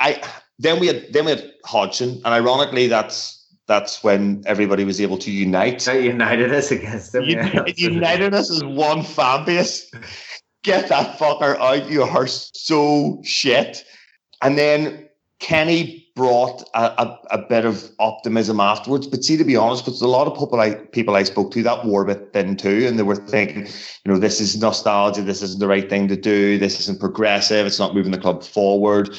[0.00, 0.22] i
[0.58, 3.37] then we had then we had hodgson and ironically that's
[3.68, 7.64] that's when everybody was able to unite that united us against them yeah.
[7.76, 9.90] united us as one fan base
[10.64, 13.84] get that fucker out you are so shit
[14.42, 19.06] and then kenny brought a, a, a, bit of optimism afterwards.
[19.06, 21.62] But see, to be honest, because a lot of people I people I spoke to
[21.62, 25.42] that wore bit thin too, and they were thinking, you know, this is nostalgia, this
[25.42, 29.16] isn't the right thing to do, this isn't progressive, it's not moving the club forward.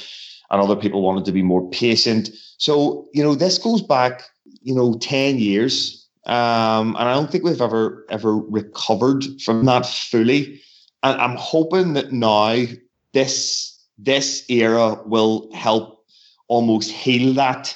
[0.52, 2.32] And other people wanted to be more patient.
[2.58, 4.24] So, you know, this goes back,
[4.62, 6.08] you know, 10 years.
[6.26, 10.62] Um, and I don't think we've ever ever recovered from that fully.
[11.02, 12.66] And I'm hoping that now
[13.14, 16.06] this this era will help
[16.48, 17.76] almost heal that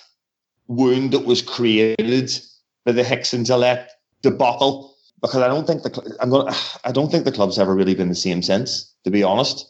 [0.67, 2.31] wound that was created
[2.85, 3.87] by the Hicks and Gillett
[4.21, 4.95] debacle.
[5.21, 8.09] Because I don't think the I'm gonna, I don't think the club's ever really been
[8.09, 9.65] the same since, to be honest.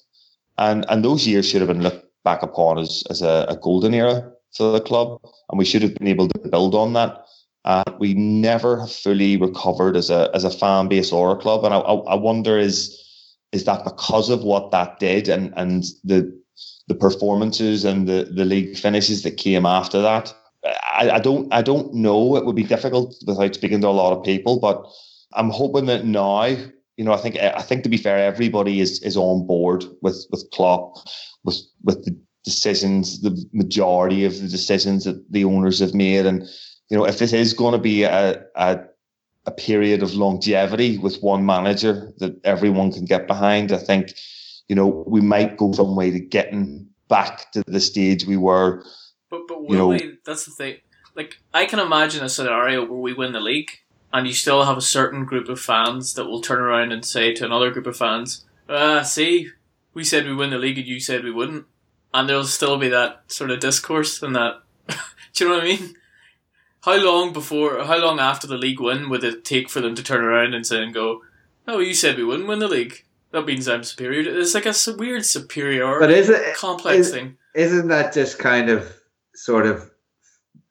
[0.57, 3.93] And and those years should have been looked back upon as as a, a golden
[3.93, 7.25] era for the club, and we should have been able to build on that.
[7.65, 11.73] Uh, we never fully recovered as a as a fan base or a club, and
[11.73, 12.99] I, I wonder is
[13.51, 16.43] is that because of what that did and and the
[16.87, 20.33] the performances and the, the league finishes that came after that.
[20.65, 22.35] I, I don't I don't know.
[22.35, 24.85] It would be difficult without speaking to a lot of people, but
[25.33, 29.01] I'm hoping that now, you know, I think I think to be fair, everybody is
[29.03, 30.97] is on board with with Klopp,
[31.43, 36.43] with with the decisions, the majority of the decisions that the owners have made, and
[36.89, 38.79] you know, if this is going to be a, a
[39.45, 44.13] a period of longevity with one manager that everyone can get behind, I think
[44.67, 48.83] you know, we might go some way to getting back to the stage we were.
[49.29, 50.17] But but will know, we?
[50.25, 50.77] That's the thing.
[51.15, 53.71] Like I can imagine a scenario where we win the league,
[54.11, 57.33] and you still have a certain group of fans that will turn around and say
[57.33, 59.49] to another group of fans, "Ah, see,
[59.93, 61.65] we said we win the league, and you said we wouldn't,"
[62.13, 64.61] and there'll still be that sort of discourse and that.
[65.33, 65.95] do you know what I mean?
[66.81, 67.83] How long before?
[67.83, 70.65] How long after the league win would it take for them to turn around and
[70.65, 71.21] say and go,
[71.67, 74.39] "Oh, you said we wouldn't win the league." that means I'm superior.
[74.39, 77.37] It's like a weird superiority, but is it complex is, thing?
[77.55, 78.95] Isn't that just kind of
[79.35, 79.89] sort of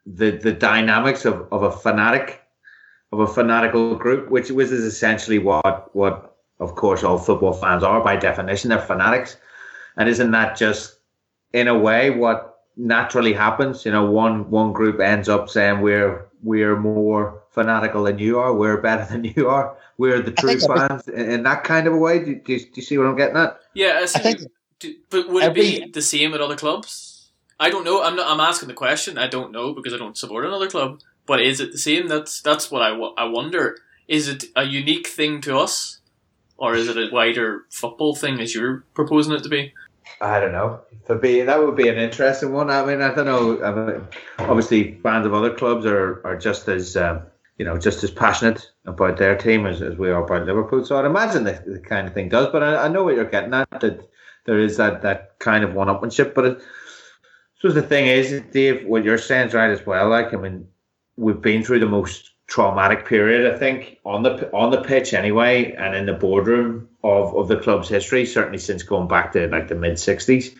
[0.06, 2.40] the the dynamics of, of a fanatic
[3.10, 7.82] of a fanatical group, which which is essentially what what of course all football fans
[7.82, 8.70] are by definition.
[8.70, 9.36] They're fanatics,
[9.96, 10.98] and isn't that just
[11.52, 13.84] in a way what naturally happens?
[13.84, 18.54] You know, one one group ends up saying we're we're more fanatical than you are,
[18.54, 22.18] we're better than you are we're the true fans in that kind of a way.
[22.24, 23.60] Do, do, do, you see what I'm getting at?
[23.74, 24.40] Yeah, I, I think.
[24.80, 27.30] Do, but would every, it be the same at other clubs?
[27.60, 28.02] I don't know.
[28.02, 28.28] I'm not.
[28.28, 29.18] I'm asking the question.
[29.18, 31.00] I don't know because I don't support another club.
[31.24, 32.08] But is it the same?
[32.08, 33.76] That's that's what I, I wonder.
[34.08, 36.00] Is it a unique thing to us,
[36.56, 39.72] or is it a wider football thing as you're proposing it to be?
[40.22, 40.80] I don't know.
[41.04, 42.70] For be that would be an interesting one.
[42.70, 43.62] I mean, I don't know.
[43.62, 44.08] I mean,
[44.38, 47.22] obviously, fans of other clubs are are just as um,
[47.58, 50.84] you know, just as passionate about their team as, as we are about Liverpool.
[50.84, 52.48] So I'd imagine that the kind of thing does.
[52.50, 54.08] But I, I know what you're getting at, that
[54.46, 56.34] there is that, that kind of one upmanship.
[56.34, 56.62] But it,
[57.60, 60.08] so the thing is, Dave, what you're saying is right as well.
[60.08, 60.66] Like, I mean,
[61.16, 65.72] we've been through the most traumatic period, I think, on the on the pitch anyway,
[65.72, 69.68] and in the boardroom of, of the club's history, certainly since going back to like
[69.68, 70.56] the mid '60s.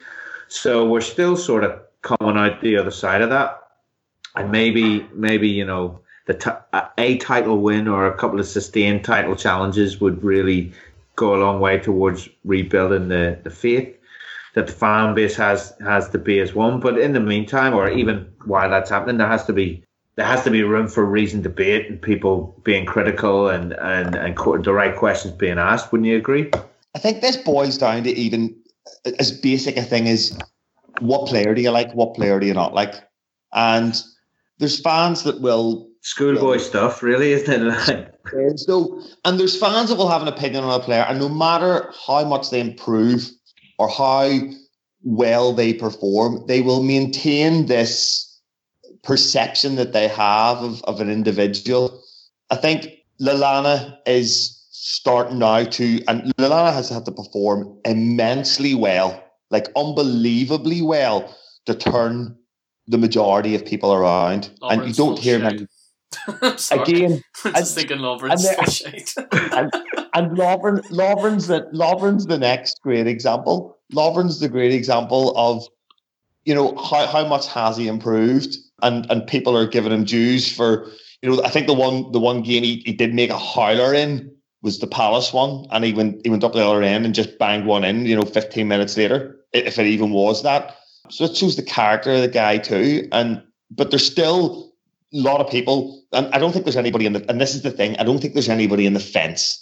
[0.49, 3.63] So we're still sort of coming out the other side of that,
[4.35, 9.05] and maybe maybe you know the t- a title win or a couple of sustained
[9.05, 10.73] title challenges would really
[11.17, 13.97] go a long way towards rebuilding the, the faith
[14.55, 16.81] that the fan base has has to be as one.
[16.81, 19.85] But in the meantime, or even while that's happening, there has to be
[20.17, 24.37] there has to be room for reasoned debate and people being critical and and and
[24.65, 25.93] the right questions being asked.
[25.93, 26.51] Wouldn't you agree?
[26.95, 28.55] I think this boils down to even
[29.07, 30.37] uh, as basic a thing as
[31.01, 32.95] what player do you like, what player do you not like,
[33.53, 34.01] and
[34.59, 38.59] there's fans that will schoolboy stuff, really, isn't it?
[38.61, 41.93] so, and there's fans that will have an opinion on a player, and no matter
[42.07, 43.31] how much they improve
[43.79, 44.31] or how
[45.03, 48.32] well they perform, they will maintain this
[49.03, 52.03] perception that they have of, of an individual.
[52.51, 52.89] I think
[53.21, 60.83] Lallana is starting now to, and Lallana has had to perform immensely well, like unbelievably
[60.83, 61.35] well,
[61.67, 62.37] to turn
[62.89, 64.51] the majority of people around.
[64.63, 65.67] and you don't hear many.
[66.71, 69.73] Again, I'm just thinking Lovren's and, and,
[70.15, 73.79] and Lovren, Lovren's the Lovren's the next great example.
[73.93, 75.67] Lovren's the great example of,
[76.45, 80.51] you know, how, how much has he improved, and and people are giving him dues
[80.51, 80.91] for,
[81.23, 83.95] you know, I think the one the one game he, he did make a howler
[83.95, 84.31] in
[84.63, 87.39] was the Palace one, and he went he went up the other end and just
[87.39, 88.07] banged one in.
[88.07, 90.77] You know, 15 minutes later, if it even was that.
[91.11, 94.73] So it shows the character of the guy too, and but there's still
[95.13, 97.29] a lot of people, and I don't think there's anybody in the.
[97.29, 99.59] And this is the thing, I don't think there's anybody in the fence.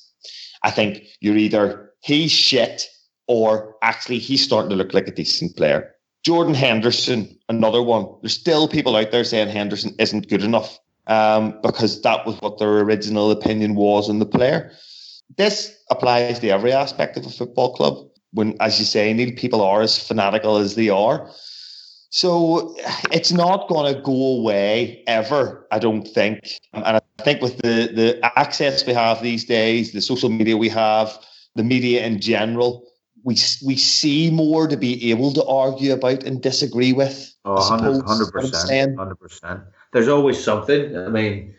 [0.63, 2.87] I think you're either he's shit
[3.27, 5.95] or actually he's starting to look like a decent player.
[6.23, 8.07] Jordan Henderson, another one.
[8.21, 12.59] There's still people out there saying Henderson isn't good enough um, because that was what
[12.59, 14.73] their original opinion was on the player.
[15.37, 18.07] This applies to every aspect of a football club.
[18.33, 21.31] When, as you say, Neil, people are as fanatical as they are.
[22.11, 22.77] So
[23.13, 26.41] it's not going to go away ever, I don't think.
[26.73, 30.69] And I think with the, the access we have these days, the social media we
[30.69, 31.17] have,
[31.55, 32.85] the media in general,
[33.25, 37.35] we we see more to be able to argue about and disagree with.
[37.45, 39.61] Oh, 100 percent, hundred percent.
[39.93, 40.97] There's always something.
[40.97, 41.55] I mean,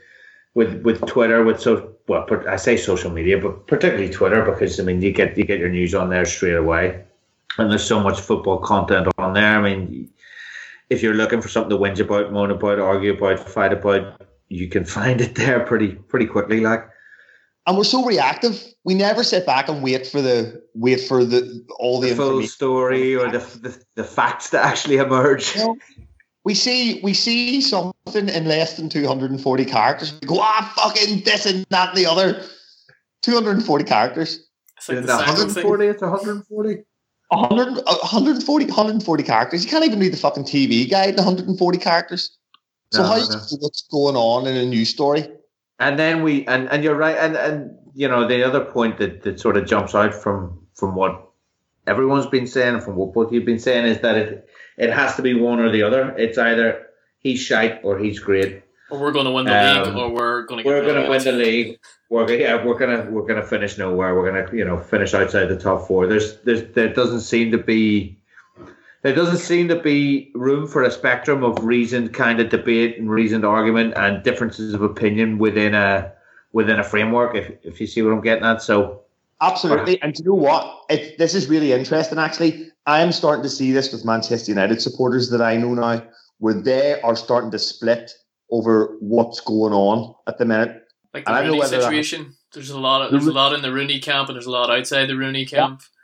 [0.53, 4.84] with with Twitter, with so well, I say social media, but particularly Twitter, because I
[4.84, 7.03] mean, you get you get your news on there straight away,
[7.57, 9.57] and there's so much football content on there.
[9.57, 10.09] I mean,
[10.89, 14.68] if you're looking for something to whinge about, moan about, argue about, fight about, you
[14.68, 16.59] can find it there pretty pretty quickly.
[16.59, 16.88] Like,
[17.68, 18.64] and we're so reactive.
[18.84, 22.43] We never sit back and wait for the wait for the all the, the full
[22.43, 25.55] story or the, the, the facts to actually emerge.
[25.55, 25.78] You know,
[26.43, 30.14] we see we see something in less than 240 characters.
[30.22, 32.43] We go, ah, fucking this and that and the other.
[33.22, 34.47] 240 characters.
[34.78, 36.84] It's like 140, it's 140.
[37.28, 39.64] 100, 140, 140 characters.
[39.64, 42.38] You can't even read the fucking TV guide in 140 characters.
[42.91, 43.22] So no, how no.
[43.22, 45.28] you know what's going on in a news story?
[45.82, 49.23] And then we and, and you're right, and, and you know, the other point that,
[49.23, 51.27] that sort of jumps out from from what
[51.88, 55.23] everyone's been saying, from what both you've been saying, is that it it has to
[55.23, 56.15] be one or the other.
[56.19, 56.86] It's either
[57.17, 58.61] he's shite or he's great.
[58.91, 60.69] Or we're going to win the um, league, or we're going to.
[60.69, 61.79] We're going to win the league.
[62.11, 64.13] We're yeah, we're gonna we're gonna finish nowhere.
[64.13, 66.05] We're gonna you know finish outside the top four.
[66.05, 68.20] There's there's there doesn't seem to be
[69.02, 73.10] there doesn't seem to be room for a spectrum of reasoned kind of debate and
[73.10, 76.12] reasoned argument and differences of opinion within a
[76.54, 77.36] within a framework.
[77.36, 79.02] If if you see what I'm getting at, so
[79.41, 80.02] absolutely.
[80.02, 80.82] And you know what?
[80.89, 82.20] It, this is really interesting.
[82.20, 86.04] Actually, I'm starting to see this with Manchester United supporters that I know now,
[86.38, 88.14] where they are starting to split
[88.52, 90.84] over what's going on at the minute.
[91.14, 92.36] Like the Rooney situation.
[92.54, 93.02] There's a lot.
[93.02, 95.45] Of, there's a lot in the Rooney camp, and there's a lot outside the Rooney
[95.45, 95.82] camp.
[95.82, 96.01] Yeah,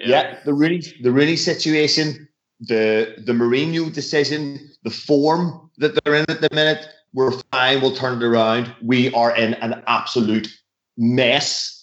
[0.00, 0.08] yeah.
[0.08, 2.28] yeah the Rooney, the Rooney situation,
[2.60, 6.86] the the Mourinho decision, the form that they're in at the minute.
[7.12, 7.80] We're fine.
[7.80, 8.72] We'll turn it around.
[8.82, 10.48] We are in an absolute
[10.96, 11.76] mess.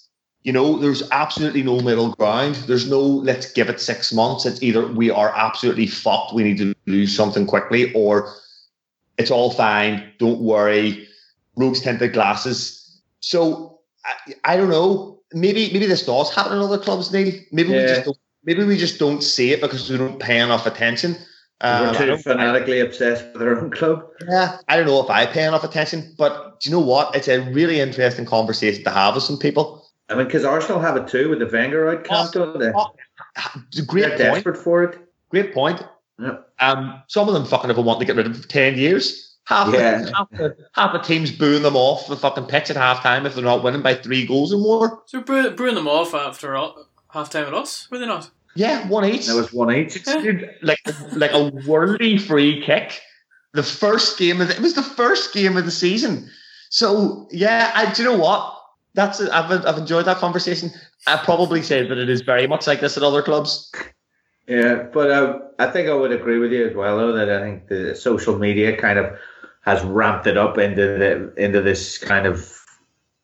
[0.43, 2.55] You know, there's absolutely no middle ground.
[2.68, 4.45] There's no let's give it six months.
[4.45, 6.34] It's either we are absolutely fucked.
[6.34, 8.34] We need to do something quickly, or
[9.18, 10.13] it's all fine.
[10.20, 11.07] Don't worry.
[11.57, 13.01] Rose tinted glasses.
[13.20, 15.16] So I, I, don't know.
[15.34, 17.34] Maybe maybe this does happen in other clubs, Neil.
[17.51, 17.82] Maybe yeah.
[17.82, 18.17] we just don't.
[18.43, 21.17] Maybe we just don't see it because we don't pay enough attention.
[21.59, 24.07] Um, We're too fanatically I, obsessed with our own club.
[24.30, 27.15] Yeah, I don't know if I pay enough attention, but do you know what?
[27.15, 29.86] It's a really interesting conversation to have with some people.
[30.09, 32.71] I mean, because Arsenal have it too with the Wenger out camp, oh, don't they?
[32.73, 32.93] Oh,
[33.88, 34.45] great They're point.
[34.45, 34.99] desperate for it.
[35.30, 35.84] Great point.
[36.19, 36.38] Yeah.
[36.59, 39.26] Um, some of them fucking ever want to get rid of for ten years.
[39.48, 40.02] Half, yeah.
[40.02, 43.26] the, half, the, half the team's booing them off the fucking pitch at half time
[43.26, 45.02] if they're not winning by three goals or more.
[45.06, 46.54] So booing, booing them off after
[47.12, 47.89] half time at us?
[47.89, 48.30] Were they not?
[48.56, 49.30] Yeah, one each.
[49.30, 50.06] It was one each.
[50.06, 50.34] Yeah.
[50.62, 50.80] Like
[51.14, 53.00] like a worldly free kick.
[53.54, 56.30] The first game of the, it was the first game of the season.
[56.70, 58.54] So yeah, I, do you know what?
[58.95, 59.30] That's it.
[59.30, 60.72] I've I've enjoyed that conversation.
[61.06, 63.72] I probably say that it is very much like this at other clubs.
[64.48, 67.41] Yeah, but uh, I think I would agree with you as well, though, that I
[67.41, 69.18] think the social media kind of
[69.68, 72.65] has ramped it up into the into this kind of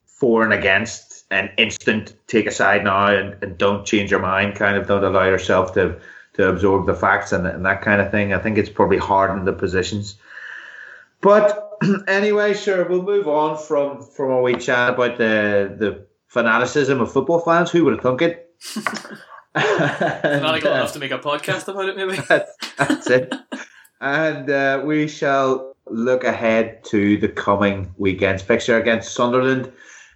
[0.05, 4.53] for and against and instant take a side now and, and don't change your mind,
[4.53, 5.97] kind of don't allow yourself to
[6.33, 8.33] to absorb the facts and, and that kind of thing.
[8.33, 10.17] I think it's probably hardened the positions.
[11.21, 11.77] But
[12.09, 17.09] anyway, sure, we'll move on from from our wee chat about the the fanaticism of
[17.09, 17.71] football fans.
[17.71, 18.53] Who would have thunk it?
[19.53, 22.17] Fanatical enough to make a podcast about it, maybe.
[22.27, 23.33] That's, that's it.
[24.01, 29.71] and uh, we shall look ahead to the coming weekend's fixture against Sunderland,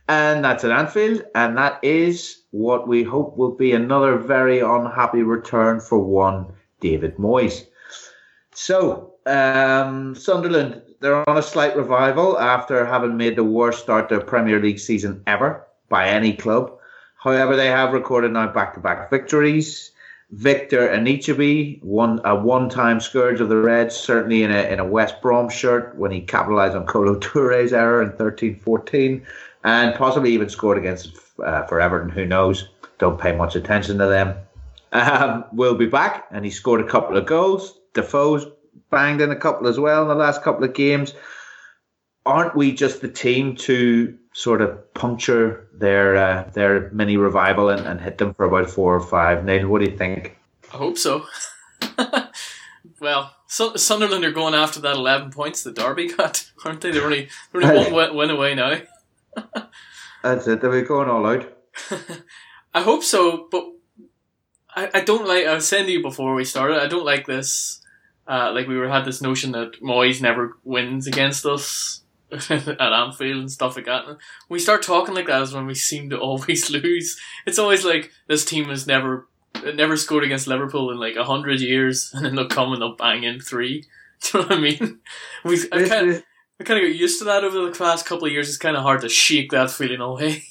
[0.07, 5.23] and that's at Anfield, and that is what we hope will be another very unhappy
[5.23, 7.65] return for one David Moyes.
[8.53, 14.15] So, um, Sunderland, they're on a slight revival after having made the worst start to
[14.15, 16.71] a Premier League season ever by any club.
[17.17, 19.91] However, they have recorded now back-to-back victories.
[20.31, 25.21] Victor Anichebe, one a one-time scourge of the Reds, certainly in a in a West
[25.21, 29.23] Brom shirt when he capitalised on Kolo Toure's error in 13-14,
[29.63, 32.09] and possibly even scored against uh, for Everton.
[32.09, 32.67] Who knows?
[32.99, 34.35] Don't pay much attention to them.
[34.91, 37.79] Um, will be back, and he scored a couple of goals.
[37.93, 38.45] Defoe's
[38.89, 41.13] banged in a couple as well in the last couple of games.
[42.27, 47.87] Aren't we just the team to sort of puncture their uh, their mini revival and,
[47.87, 49.43] and hit them for about four or five.
[49.43, 50.37] Neil, what do you think?
[50.71, 51.25] I hope so.
[53.01, 56.91] well, Sunderland are going after that eleven points that Derby got, aren't they?
[56.91, 58.77] They're only they're only one win away now.
[60.21, 60.61] That's it.
[60.61, 61.51] They're going all out.
[62.75, 63.65] I hope so, but
[64.75, 65.47] I, I don't like.
[65.47, 66.77] I was saying to you before we started.
[66.77, 67.81] I don't like this.
[68.27, 72.01] Uh, like we were had this notion that Moyes never wins against us
[72.31, 72.51] at
[72.81, 74.07] Anfield and stuff like that.
[74.07, 74.17] And
[74.49, 77.19] we start talking like that is when we seem to always lose.
[77.45, 79.27] It's always like this team has never
[79.73, 82.95] never scored against Liverpool in like a hundred years, and then they'll come and they'll
[82.95, 83.85] bang in three.
[84.21, 84.99] Do you know what I mean?
[85.43, 86.23] We I kind of
[86.59, 88.49] I kind of got used to that over the past couple of years.
[88.49, 90.43] It's kind of hard to shake that feeling away.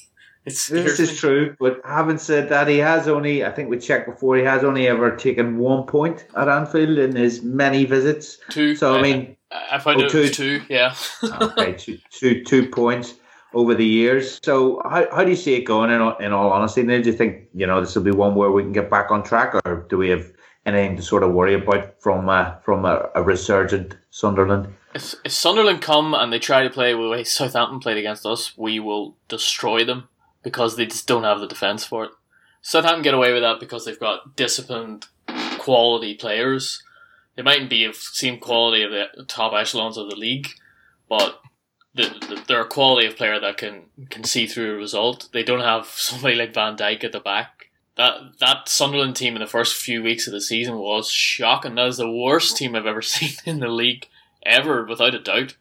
[0.47, 4.07] It's this is true, but having said that, he has only, I think we checked
[4.07, 8.37] before, he has only ever taken one point at Anfield in his many visits.
[8.49, 8.73] Two.
[8.73, 10.95] So, I mean, I found oh, it two, two, yeah.
[11.23, 13.15] okay, two, two, two points
[13.53, 14.39] over the years.
[14.43, 16.83] So, how, how do you see it going in, in all honesty?
[16.83, 19.09] Then do you think, you know, this will be one where we can get back
[19.09, 20.31] on track, or do we have
[20.65, 24.73] anything to sort of worry about from, uh, from a, a resurgent Sunderland?
[24.93, 28.57] If, if Sunderland come and they try to play the way Southampton played against us,
[28.57, 30.09] we will destroy them
[30.43, 32.11] because they just don't have the defence for it.
[32.61, 35.05] Southampton get away with that because they've got disciplined,
[35.57, 36.83] quality players.
[37.37, 40.47] They mightn't be of same quality of the top echelons of the league,
[41.07, 41.39] but
[41.93, 45.29] the, the, they're a quality of player that can can see through a result.
[45.31, 47.69] They don't have somebody like Van Dijk at the back.
[47.95, 51.75] That that Sunderland team in the first few weeks of the season was shocking.
[51.75, 54.07] That is the worst team I've ever seen in the league
[54.43, 55.55] ever, without a doubt.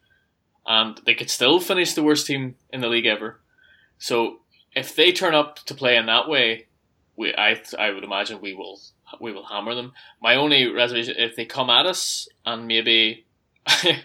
[0.67, 3.41] And they could still finish the worst team in the league ever.
[3.99, 4.41] So
[4.75, 6.69] if they turn up to play in that way,
[7.17, 8.81] we I I would imagine we will
[9.21, 9.93] we will hammer them.
[10.21, 13.27] My only reservation if they come at us and maybe
[13.67, 14.03] I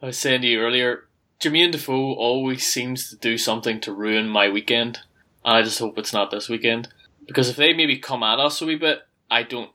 [0.00, 1.04] was saying to you earlier,
[1.40, 5.00] Jermaine Defoe always seems to do something to ruin my weekend,
[5.44, 6.88] and I just hope it's not this weekend
[7.26, 9.00] because if they maybe come at us a wee bit,
[9.30, 9.70] I don't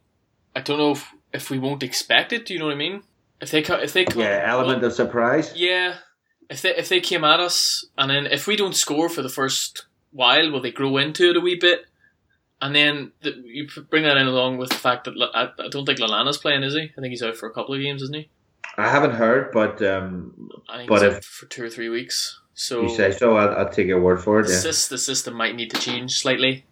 [0.55, 2.45] I don't know if, if we won't expect it.
[2.45, 3.03] Do you know what I mean?
[3.41, 5.53] If they if they come, yeah, element well, of surprise.
[5.55, 5.97] Yeah,
[6.49, 9.29] if they if they came at us and then if we don't score for the
[9.29, 10.51] first while?
[10.51, 11.85] Will they grow into it a wee bit?
[12.61, 15.85] And then the, you bring that in along with the fact that I, I don't
[15.85, 16.89] think Lallana's playing, is he?
[16.97, 18.29] I think he's out for a couple of games, isn't he?
[18.77, 22.83] I haven't heard, but um, I think but if for two or three weeks, so
[22.83, 24.47] you say so, I'll, I'll take your word for it.
[24.47, 24.59] The, yeah.
[24.59, 26.65] system, the system might need to change slightly,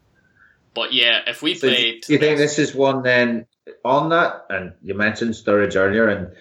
[0.76, 3.48] but yeah, if we so played, do you think this is one then
[3.84, 4.46] on that?
[4.50, 6.36] And you mentioned Sturridge earlier, and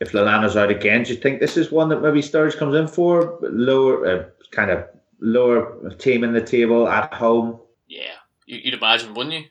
[0.00, 2.88] if Lallana's out again, do you think this is one that maybe Sturridge comes in
[2.88, 4.86] for lower, uh, kind of
[5.20, 7.60] lower team in the table at home.
[7.86, 8.14] Yeah,
[8.50, 9.44] you'd imagine, wouldn't you?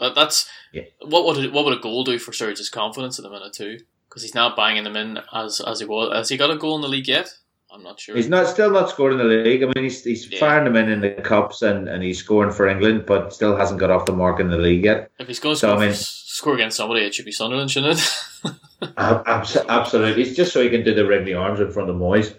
[0.00, 0.84] That, that's yeah.
[1.02, 3.78] what would what would a goal do for Sturridge's confidence at the minute too?
[4.08, 6.12] Because he's not banging them in as as he was.
[6.14, 7.28] Has he got a goal in the league yet?
[7.70, 8.16] I'm not sure.
[8.16, 9.62] He's not still not scored in the league.
[9.62, 10.40] I mean, he's he's yeah.
[10.40, 13.80] firing them in in the cups and, and he's scoring for England, but still hasn't
[13.80, 15.10] got off the mark in the league yet.
[15.18, 17.70] If he's going to so, score, I mean, score against somebody, it should be Sunderland,
[17.70, 18.52] shouldn't it?
[18.96, 22.34] absolutely, it's just so he can do the ring arms in front of Moyes.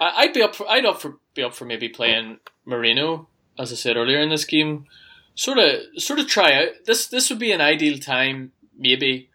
[0.00, 0.56] I'd be up.
[0.56, 3.28] For, I'd up for be up for maybe playing Moreno,
[3.58, 4.86] as I said earlier in this game.
[5.34, 7.06] Sort of, sort of try out this.
[7.06, 9.30] This would be an ideal time, maybe,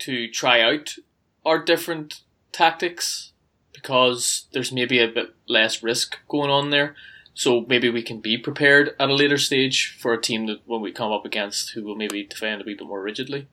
[0.00, 0.96] to try out
[1.44, 2.20] our different
[2.52, 3.32] tactics
[3.72, 6.94] because there's maybe a bit less risk going on there.
[7.32, 10.82] So maybe we can be prepared at a later stage for a team that when
[10.82, 13.48] we come up against who will maybe defend a bit more rigidly.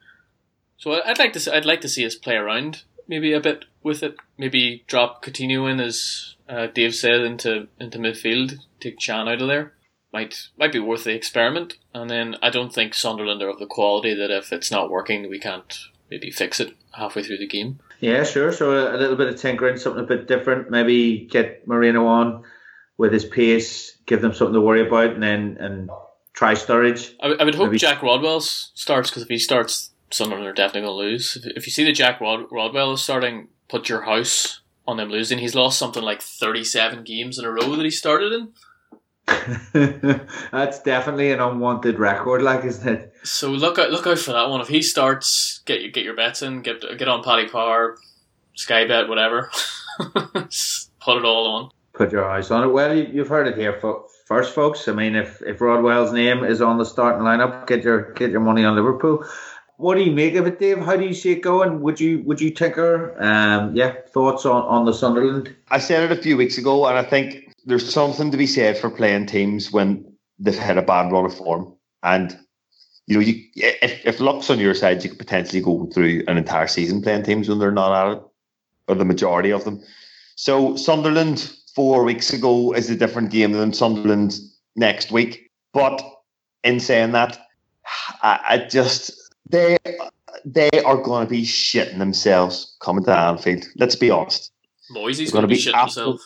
[0.78, 4.04] So I'd like to I'd like to see us play around maybe a bit with
[4.04, 4.18] it.
[4.38, 9.48] Maybe drop Coutinho in as uh, Dave said into into midfield, take Can out of
[9.48, 9.74] there.
[10.18, 11.76] Might might be worth the experiment.
[11.94, 15.30] And then I don't think Sunderland are of the quality that if it's not working,
[15.30, 15.78] we can't
[16.10, 17.78] maybe fix it halfway through the game.
[18.00, 18.52] Yeah, sure.
[18.52, 20.72] So a little bit of tinkering, something a bit different.
[20.72, 22.44] Maybe get Moreno on
[22.98, 25.92] with his pace, give them something to worry about, and then and
[26.34, 27.14] try Sturridge.
[27.22, 27.78] I, I would hope maybe.
[27.78, 31.36] Jack Rodwell starts because if he starts, Sunderland are definitely going to lose.
[31.36, 35.10] If, if you see that Jack Rod, Rodwell is starting, put your house on them
[35.10, 35.38] losing.
[35.38, 38.54] He's lost something like 37 games in a row that he started in.
[39.74, 43.14] That's definitely an unwanted record, like isn't it?
[43.24, 44.62] So look out, look out for that one.
[44.62, 46.62] If he starts, get your get your bets in.
[46.62, 47.98] Get get on Paddy Power,
[48.56, 49.52] Sky Bet, whatever.
[50.00, 51.72] Put it all on.
[51.94, 52.68] Put your eyes on it.
[52.68, 53.82] Well, you, have heard it here
[54.28, 54.88] first, folks.
[54.88, 58.42] I mean, if if Rodwell's name is on the starting lineup, get your get your
[58.42, 59.26] money on Liverpool.
[59.78, 60.80] What do you make of it, Dave?
[60.80, 61.82] How do you see it going?
[61.82, 63.16] Would you would you tinker?
[63.22, 65.54] Um, yeah, thoughts on on the Sunderland?
[65.70, 68.78] I said it a few weeks ago, and I think there's something to be said
[68.78, 70.04] for playing teams when
[70.40, 71.74] they've had a bad run of form.
[72.02, 72.38] And
[73.08, 76.38] you know, you if, if luck's on your side, you could potentially go through an
[76.38, 78.24] entire season playing teams when they're not at it,
[78.88, 79.84] or the majority of them.
[80.36, 84.40] So Sunderland four weeks ago is a different game than Sunderland
[84.76, 85.52] next week.
[85.74, 86.02] But
[86.64, 87.38] in saying that,
[88.24, 89.12] I, I just
[89.50, 89.78] they
[90.46, 93.66] they are going to be shitting themselves coming to Anfield.
[93.76, 94.54] Let's be honest.
[94.90, 96.22] Moisey's going to be, be shitting himself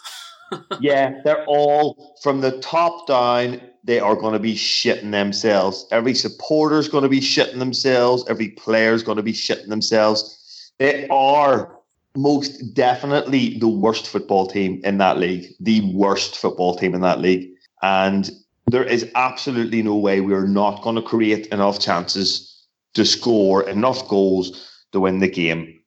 [0.80, 3.62] yeah, they're all from the top down.
[3.84, 5.88] They are going to be shitting themselves.
[5.92, 8.24] Every supporter's going to be shitting themselves.
[8.30, 10.72] Every player's going to be shitting themselves.
[10.78, 11.78] They are
[12.16, 17.22] most definitely the worst football team in that league, the worst football team in that
[17.22, 17.50] league.
[17.82, 18.30] And
[18.68, 24.08] there is absolutely no way we're not going to create enough chances to score enough
[24.08, 25.80] goals to win the game.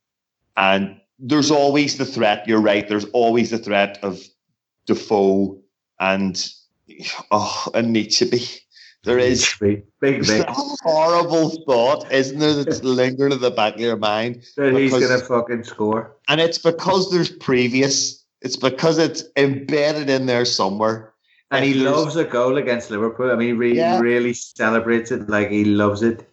[0.56, 4.20] And there's always the threat, you're right, there's always the threat of
[4.86, 5.58] Defoe
[6.00, 6.48] and
[7.30, 8.60] oh, and Nichebe.
[9.04, 10.46] There is big, big, big.
[10.48, 14.42] horrible thought, isn't there, that's lingering in the back of your mind.
[14.56, 16.16] That he's gonna fucking score.
[16.28, 18.24] And it's because there's previous.
[18.40, 21.12] It's because it's embedded in there somewhere.
[21.50, 23.30] And he loves a goal against Liverpool.
[23.30, 24.00] I mean, he really, yeah.
[24.00, 26.28] really celebrates it like he loves it.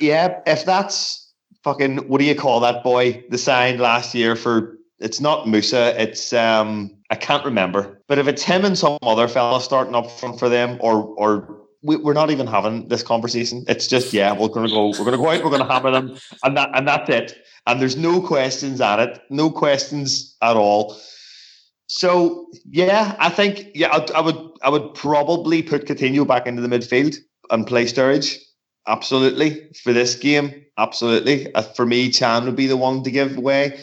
[0.00, 1.32] Yeah, if that's
[1.62, 3.24] fucking what do you call that boy?
[3.30, 8.00] The sign last year for it's not Musa, it's um I can't remember.
[8.08, 11.62] But if it's him and some other fella starting up front for them, or or
[11.82, 13.64] we, are not even having this conversation.
[13.68, 16.56] It's just yeah, we're gonna go, we're gonna go out, we're gonna hammer them, and
[16.56, 17.38] that and that's it.
[17.66, 20.96] And there's no questions at it, no questions at all.
[21.88, 26.62] So yeah, I think yeah, I, I would I would probably put Coutinho back into
[26.62, 27.16] the midfield
[27.50, 28.38] and play Sturridge.
[28.86, 31.54] Absolutely for this game, absolutely.
[31.54, 33.78] Uh, for me, Can would be the one to give away.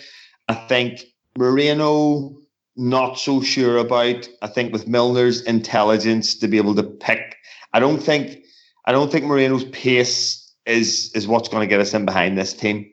[0.49, 1.05] I think
[1.37, 2.35] Moreno
[2.75, 4.27] not so sure about.
[4.41, 7.35] I think with Milner's intelligence to be able to pick,
[7.73, 8.43] I don't think
[8.85, 12.53] I don't think Moreno's pace is is what's going to get us in behind this
[12.53, 12.91] team.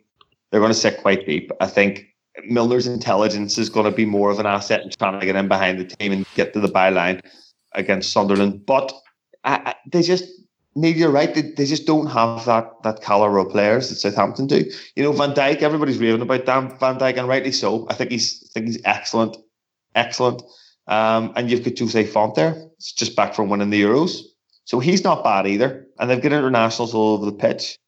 [0.50, 1.50] They're going to sit quite deep.
[1.60, 2.04] I think
[2.48, 5.48] Milner's intelligence is going to be more of an asset in trying to get in
[5.48, 7.20] behind the team and get to the byline
[7.72, 8.66] against Sunderland.
[8.66, 8.92] But
[9.44, 10.24] I, I, they just
[10.76, 11.34] Neil, you're right.
[11.34, 14.64] They, they just don't have that that caliber of players that Southampton do.
[14.94, 15.62] You know, Van Dijk.
[15.62, 17.86] Everybody's raving about Dan Van Dijk, and rightly so.
[17.88, 19.36] I think he's I think he's excellent
[19.96, 20.42] excellent.
[20.86, 22.68] Um, and you've got Jose Fonte there.
[22.76, 24.20] It's just back from winning the Euros.
[24.64, 25.86] So he's not bad either.
[25.98, 27.78] And they've got internationals all over the pitch.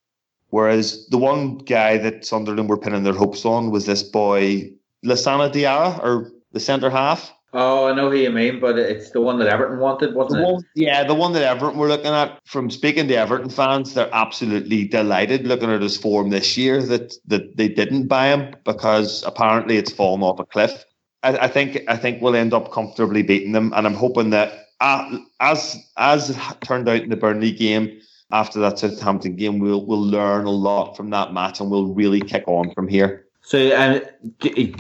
[0.50, 4.70] Whereas the one guy that Sunderland were pinning their hopes on was this boy,
[5.04, 7.32] Lassana Diarra, or the centre half.
[7.54, 10.64] Oh, I know who you mean, but it's the one that Everton wanted, wasn't it?
[10.74, 12.38] yeah, the one that Everton were looking at.
[12.44, 17.14] From speaking to Everton fans, they're absolutely delighted looking at his form this year that
[17.26, 20.84] that they didn't buy him because apparently it's fallen off a cliff.
[21.22, 24.66] I, I, think I think we'll end up comfortably beating them, and I'm hoping that
[24.80, 27.98] uh, as as turned out in the Burnley game
[28.30, 32.20] after that Southampton game, we'll we'll learn a lot from that match, and we'll really
[32.20, 33.24] kick on from here.
[33.48, 34.06] So, and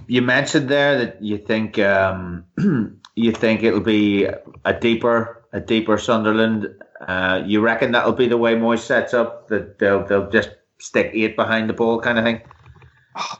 [0.08, 2.44] you mentioned there that you think um,
[3.14, 6.68] you think it'll be a deeper a deeper Sunderland.
[7.00, 11.10] Uh, you reckon that'll be the way Moyes sets up that they'll they'll just stick
[11.14, 12.42] eight behind the ball kind of thing.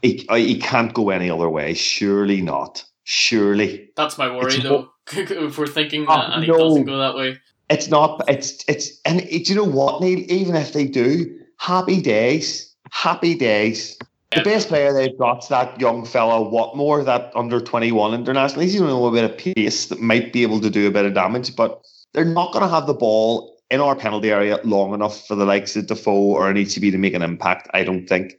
[0.00, 1.74] He, he can't go any other way.
[1.74, 2.82] Surely not.
[3.04, 3.90] Surely.
[3.96, 4.88] That's my worry, it's though.
[5.12, 7.36] if we're thinking that uh, and he doesn't go that way.
[7.68, 8.22] It's not.
[8.28, 10.24] It's it's and it, you know what, Neil?
[10.30, 12.74] Even if they do, happy days.
[12.90, 13.98] Happy days.
[14.34, 18.60] The best player they've got's that young fella Watmore, that under twenty one international.
[18.60, 21.14] He's even a bit of pace that might be able to do a bit of
[21.14, 25.26] damage, but they're not going to have the ball in our penalty area long enough
[25.26, 27.68] for the likes of Defoe or Anichebe to make an impact.
[27.72, 28.34] I don't think.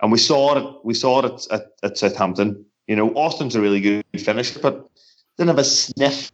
[0.00, 0.76] And we saw it.
[0.82, 2.64] We saw it at, at, at Southampton.
[2.86, 4.88] You know, Austin's a really good finisher, but
[5.36, 6.30] didn't have a sniff.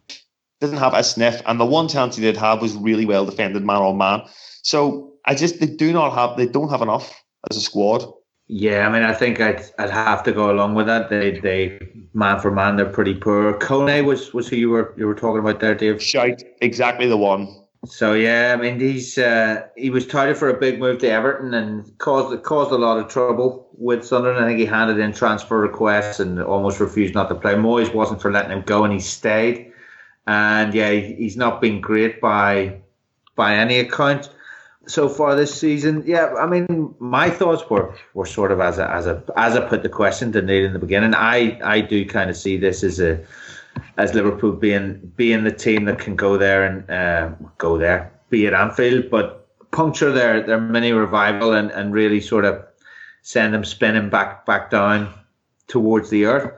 [0.61, 3.65] Didn't have a sniff, and the one chance he did have was really well defended,
[3.65, 4.21] man on man.
[4.61, 8.05] So I just they do not have they don't have enough as a squad.
[8.53, 11.07] Yeah, I mean, I think I'd I'd have to go along with that.
[11.07, 11.79] They they
[12.13, 13.53] man for man, they're pretty poor.
[13.53, 16.03] Kone was was who you were you were talking about there, Dave.
[16.03, 17.47] Shite, exactly the one.
[17.85, 21.53] So yeah, I mean he's uh, he was touted for a big move to Everton
[21.53, 24.43] and caused caused a lot of trouble with Sunderland.
[24.43, 27.53] I think he handed in transfer requests and almost refused not to play.
[27.53, 29.71] Moyes wasn't for letting him go, and he stayed.
[30.27, 32.81] And yeah, he's not been great by
[33.37, 34.29] by any account
[34.87, 36.03] so far this season.
[36.05, 39.67] Yeah, I mean, my thoughts were were sort of as a as a as I
[39.67, 41.13] put the question to Neil in the beginning.
[41.13, 43.23] I I do kind of see this as a
[43.97, 48.47] as Liverpool being being the team that can go there and uh, go there, be
[48.47, 52.63] at Anfield, but puncture their their mini revival and, and really sort of
[53.21, 55.13] send them spinning back back down
[55.67, 56.51] towards the earth.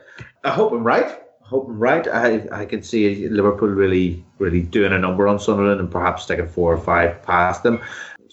[0.43, 1.05] I hope I'm right.
[1.05, 2.07] I hope I'm right.
[2.07, 6.47] I I can see Liverpool really really doing a number on Sunderland and perhaps taking
[6.47, 7.81] four or five past them.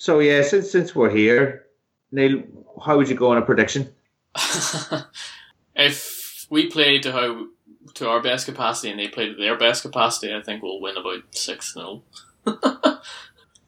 [0.00, 1.66] So yeah, since since we're here,
[2.10, 2.42] Neil,
[2.82, 3.92] how would you go on a prediction?
[5.76, 7.48] if we play to how
[7.96, 10.96] to our best capacity and they play to their best capacity, I think we'll win
[10.96, 12.02] about 6 0.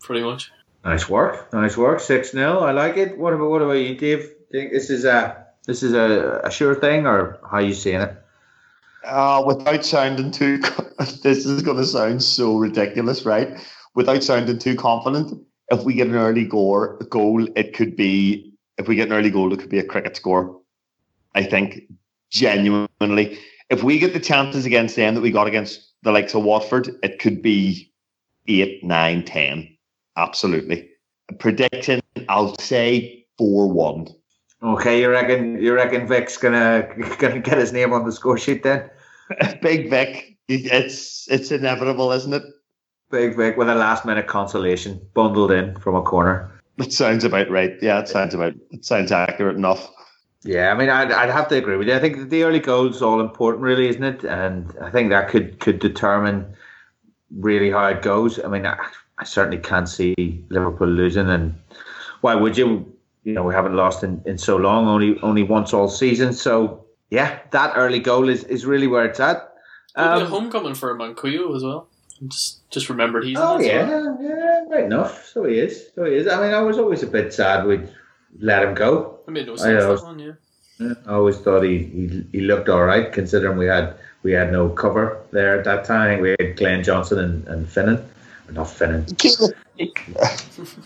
[0.01, 0.51] Pretty much.
[0.83, 1.53] Nice work.
[1.53, 2.01] Nice work.
[2.01, 2.61] 6 0.
[2.61, 3.19] I like it.
[3.19, 4.33] What about what about you, Dave?
[4.51, 8.01] Think this is a this is a, a sure thing or how are you seeing
[8.01, 8.17] it?
[9.05, 10.57] Uh, without sounding too,
[11.23, 13.61] this is going to sound so ridiculous, right?
[13.95, 18.53] Without sounding too confident, if we get an early goal, goal, it could be.
[18.79, 20.61] If we get an early goal, it could be a cricket score.
[21.35, 21.83] I think
[22.31, 23.39] genuinely,
[23.71, 26.91] if we get the chances against them that we got against the likes of Watford,
[27.03, 27.91] it could be
[28.49, 29.69] eight, nine, ten.
[30.17, 30.89] Absolutely.
[31.31, 34.09] A Prediction, I'll say four one.
[34.63, 38.63] Okay, you reckon you reckon Vic's gonna gonna get his name on the score sheet
[38.63, 38.91] then?
[39.63, 42.43] Big Vic, it's it's inevitable, isn't it?
[43.13, 46.51] Big big, with a last minute consolation bundled in from a corner.
[46.79, 47.75] It sounds about right.
[47.83, 49.87] Yeah, it sounds about it sounds accurate enough.
[50.45, 51.95] Yeah, I mean, I'd, I'd have to agree with you.
[51.95, 54.25] I think the early goal is all important, really, isn't it?
[54.25, 56.57] And I think that could could determine
[57.37, 58.43] really how it goes.
[58.43, 58.79] I mean, I,
[59.19, 60.15] I certainly can't see
[60.49, 61.55] Liverpool losing, and
[62.23, 62.91] why would you?
[63.25, 66.33] You know, we haven't lost in, in so long, only only once all season.
[66.33, 69.53] So yeah, that early goal is, is really where it's at.
[69.95, 71.91] There'll be a um, homecoming for Manquillo as well.
[72.29, 73.39] Just just remembered he's.
[73.39, 74.19] Oh yeah, well.
[74.21, 75.27] yeah, right enough.
[75.27, 75.91] So he is.
[75.95, 76.27] So he is.
[76.27, 77.91] I mean, I was always a bit sad with
[78.39, 79.19] let him go.
[79.27, 79.83] I mean, no sense.
[79.83, 80.95] I, always, one, yeah.
[81.07, 84.69] I always thought he, he he looked all right considering we had we had no
[84.69, 86.21] cover there at that time.
[86.21, 88.05] We had Glenn Johnson and, and Finnan.
[88.49, 89.07] Or not Finnan.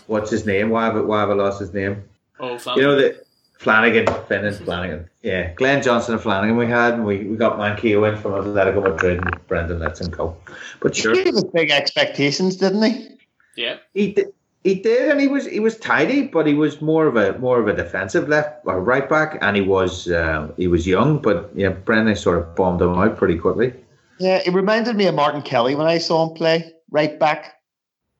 [0.07, 0.71] What's his name?
[0.71, 2.05] Why have, why have I lost his name?
[2.39, 2.83] Oh, Flanagan.
[2.83, 3.26] You know the
[3.59, 5.09] Flanagan, Finnan, Flanagan.
[5.23, 8.83] Yeah, Glenn Johnson and Flanagan we had, and we, we got Manquillo in from Atletico
[8.83, 10.37] Madrid, and Brendan lets him go.
[10.81, 13.19] But sure, he had big expectations, didn't he?
[13.57, 14.33] Yeah, he did.
[14.63, 17.61] He did, and he was he was tidy, but he was more of a more
[17.61, 21.51] of a defensive left or right back, and he was uh, he was young, but
[21.55, 23.73] yeah, Brendan sort of bombed him out pretty quickly.
[24.19, 27.61] Yeah, it reminded me of Martin Kelly when I saw him play right back.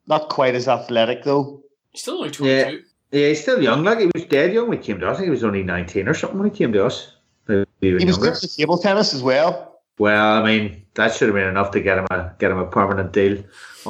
[0.07, 1.65] Not quite as athletic though.
[1.91, 2.77] He's still only twenty two.
[2.77, 2.83] Yeah.
[3.11, 3.85] Yeah, he's still young.
[3.85, 5.15] Like he was dead young when he came to us.
[5.15, 7.13] I think he was only nineteen or something when he came to us.
[7.49, 9.81] Maybe he was good for table tennis as well.
[9.99, 12.67] Well, I mean, that should have been enough to get him a get him a
[12.67, 13.43] permanent deal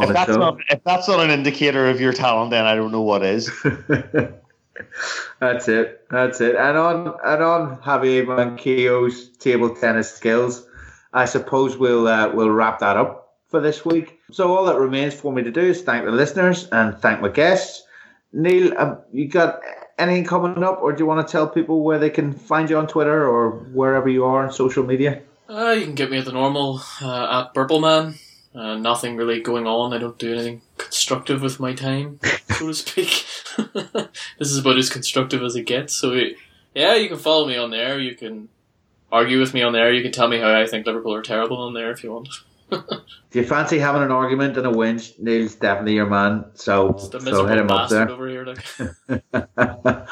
[0.03, 3.03] if that's not if that's not an indicator of your talent, then I don't know
[3.03, 3.51] what is.
[5.41, 6.07] that's it.
[6.11, 6.57] That's it.
[6.57, 10.67] And on and on Javier Manquillo's table tennis skills,
[11.13, 14.21] I suppose we'll uh, we'll wrap that up for this week.
[14.31, 17.29] So all that remains for me to do is thank the listeners and thank my
[17.29, 17.83] guests.
[18.37, 19.61] Neil, um, you got
[19.99, 22.79] anything coming up, or do you want to tell people where they can find you
[22.79, 25.23] on Twitter or wherever you are on social media?
[25.49, 28.19] Uh, you can get me at the normal uh, at Burpleman
[28.57, 29.93] uh, nothing really going on.
[29.93, 32.19] I don't do anything constructive with my time,
[32.49, 33.27] so to speak.
[33.75, 35.95] this is about as constructive as it gets.
[35.95, 36.19] So,
[36.75, 38.01] yeah, you can follow me on there.
[38.01, 38.49] You can
[39.13, 39.93] argue with me on there.
[39.93, 42.29] You can tell me how I think Liverpool are terrible on there if you want.
[42.71, 46.45] Do you fancy having an argument and a winch, Neil's definitely your man.
[46.55, 48.09] So, so hit him up there.
[48.09, 48.65] Over here, like.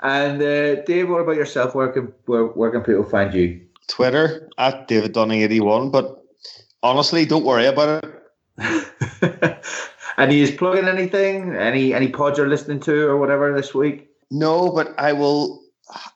[0.00, 1.74] and uh, Dave, what about yourself?
[1.74, 3.60] Where can where, where can people find you?
[3.86, 6.24] Twitter at David Dunning eighty one, but
[6.82, 8.14] honestly, don't worry about it.
[10.16, 11.54] and he's plugging anything?
[11.54, 14.08] Any any pods you're listening to or whatever this week?
[14.30, 15.62] No, but I will.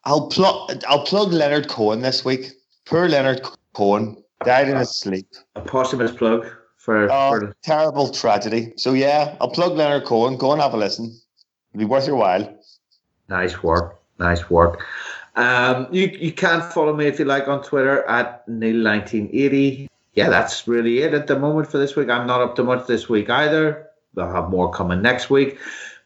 [0.05, 0.83] I'll plug.
[0.89, 2.53] I'll plug Leonard Cohen this week.
[2.85, 3.43] Poor Leonard
[3.75, 5.26] Cohen died in his sleep.
[5.57, 8.72] A posthumous plug for, oh, for terrible tragedy.
[8.76, 10.36] So yeah, I'll plug Leonard Cohen.
[10.36, 11.16] Go and have a listen.
[11.72, 12.59] It'll be worth your while.
[13.28, 14.01] Nice work.
[14.18, 14.84] Nice work.
[15.34, 20.68] Um, you you can follow me if you like on Twitter at Neil1980 yeah, that's
[20.68, 22.11] really it at the moment for this week.
[22.11, 23.88] I'm not up to much this week either.
[24.14, 25.59] We'll have more coming next week.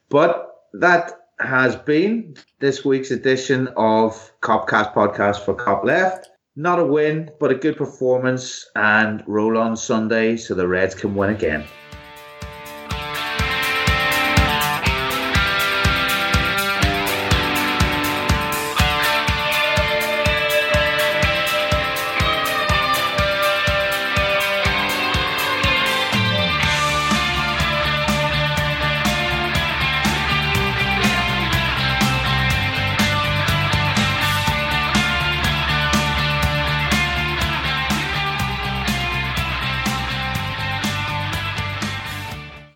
[0.08, 6.30] But that has been this week's edition of Copcast Podcast for Cop Left.
[6.58, 11.14] Not a win, but a good performance and roll on Sunday so the Reds can
[11.14, 11.66] win again.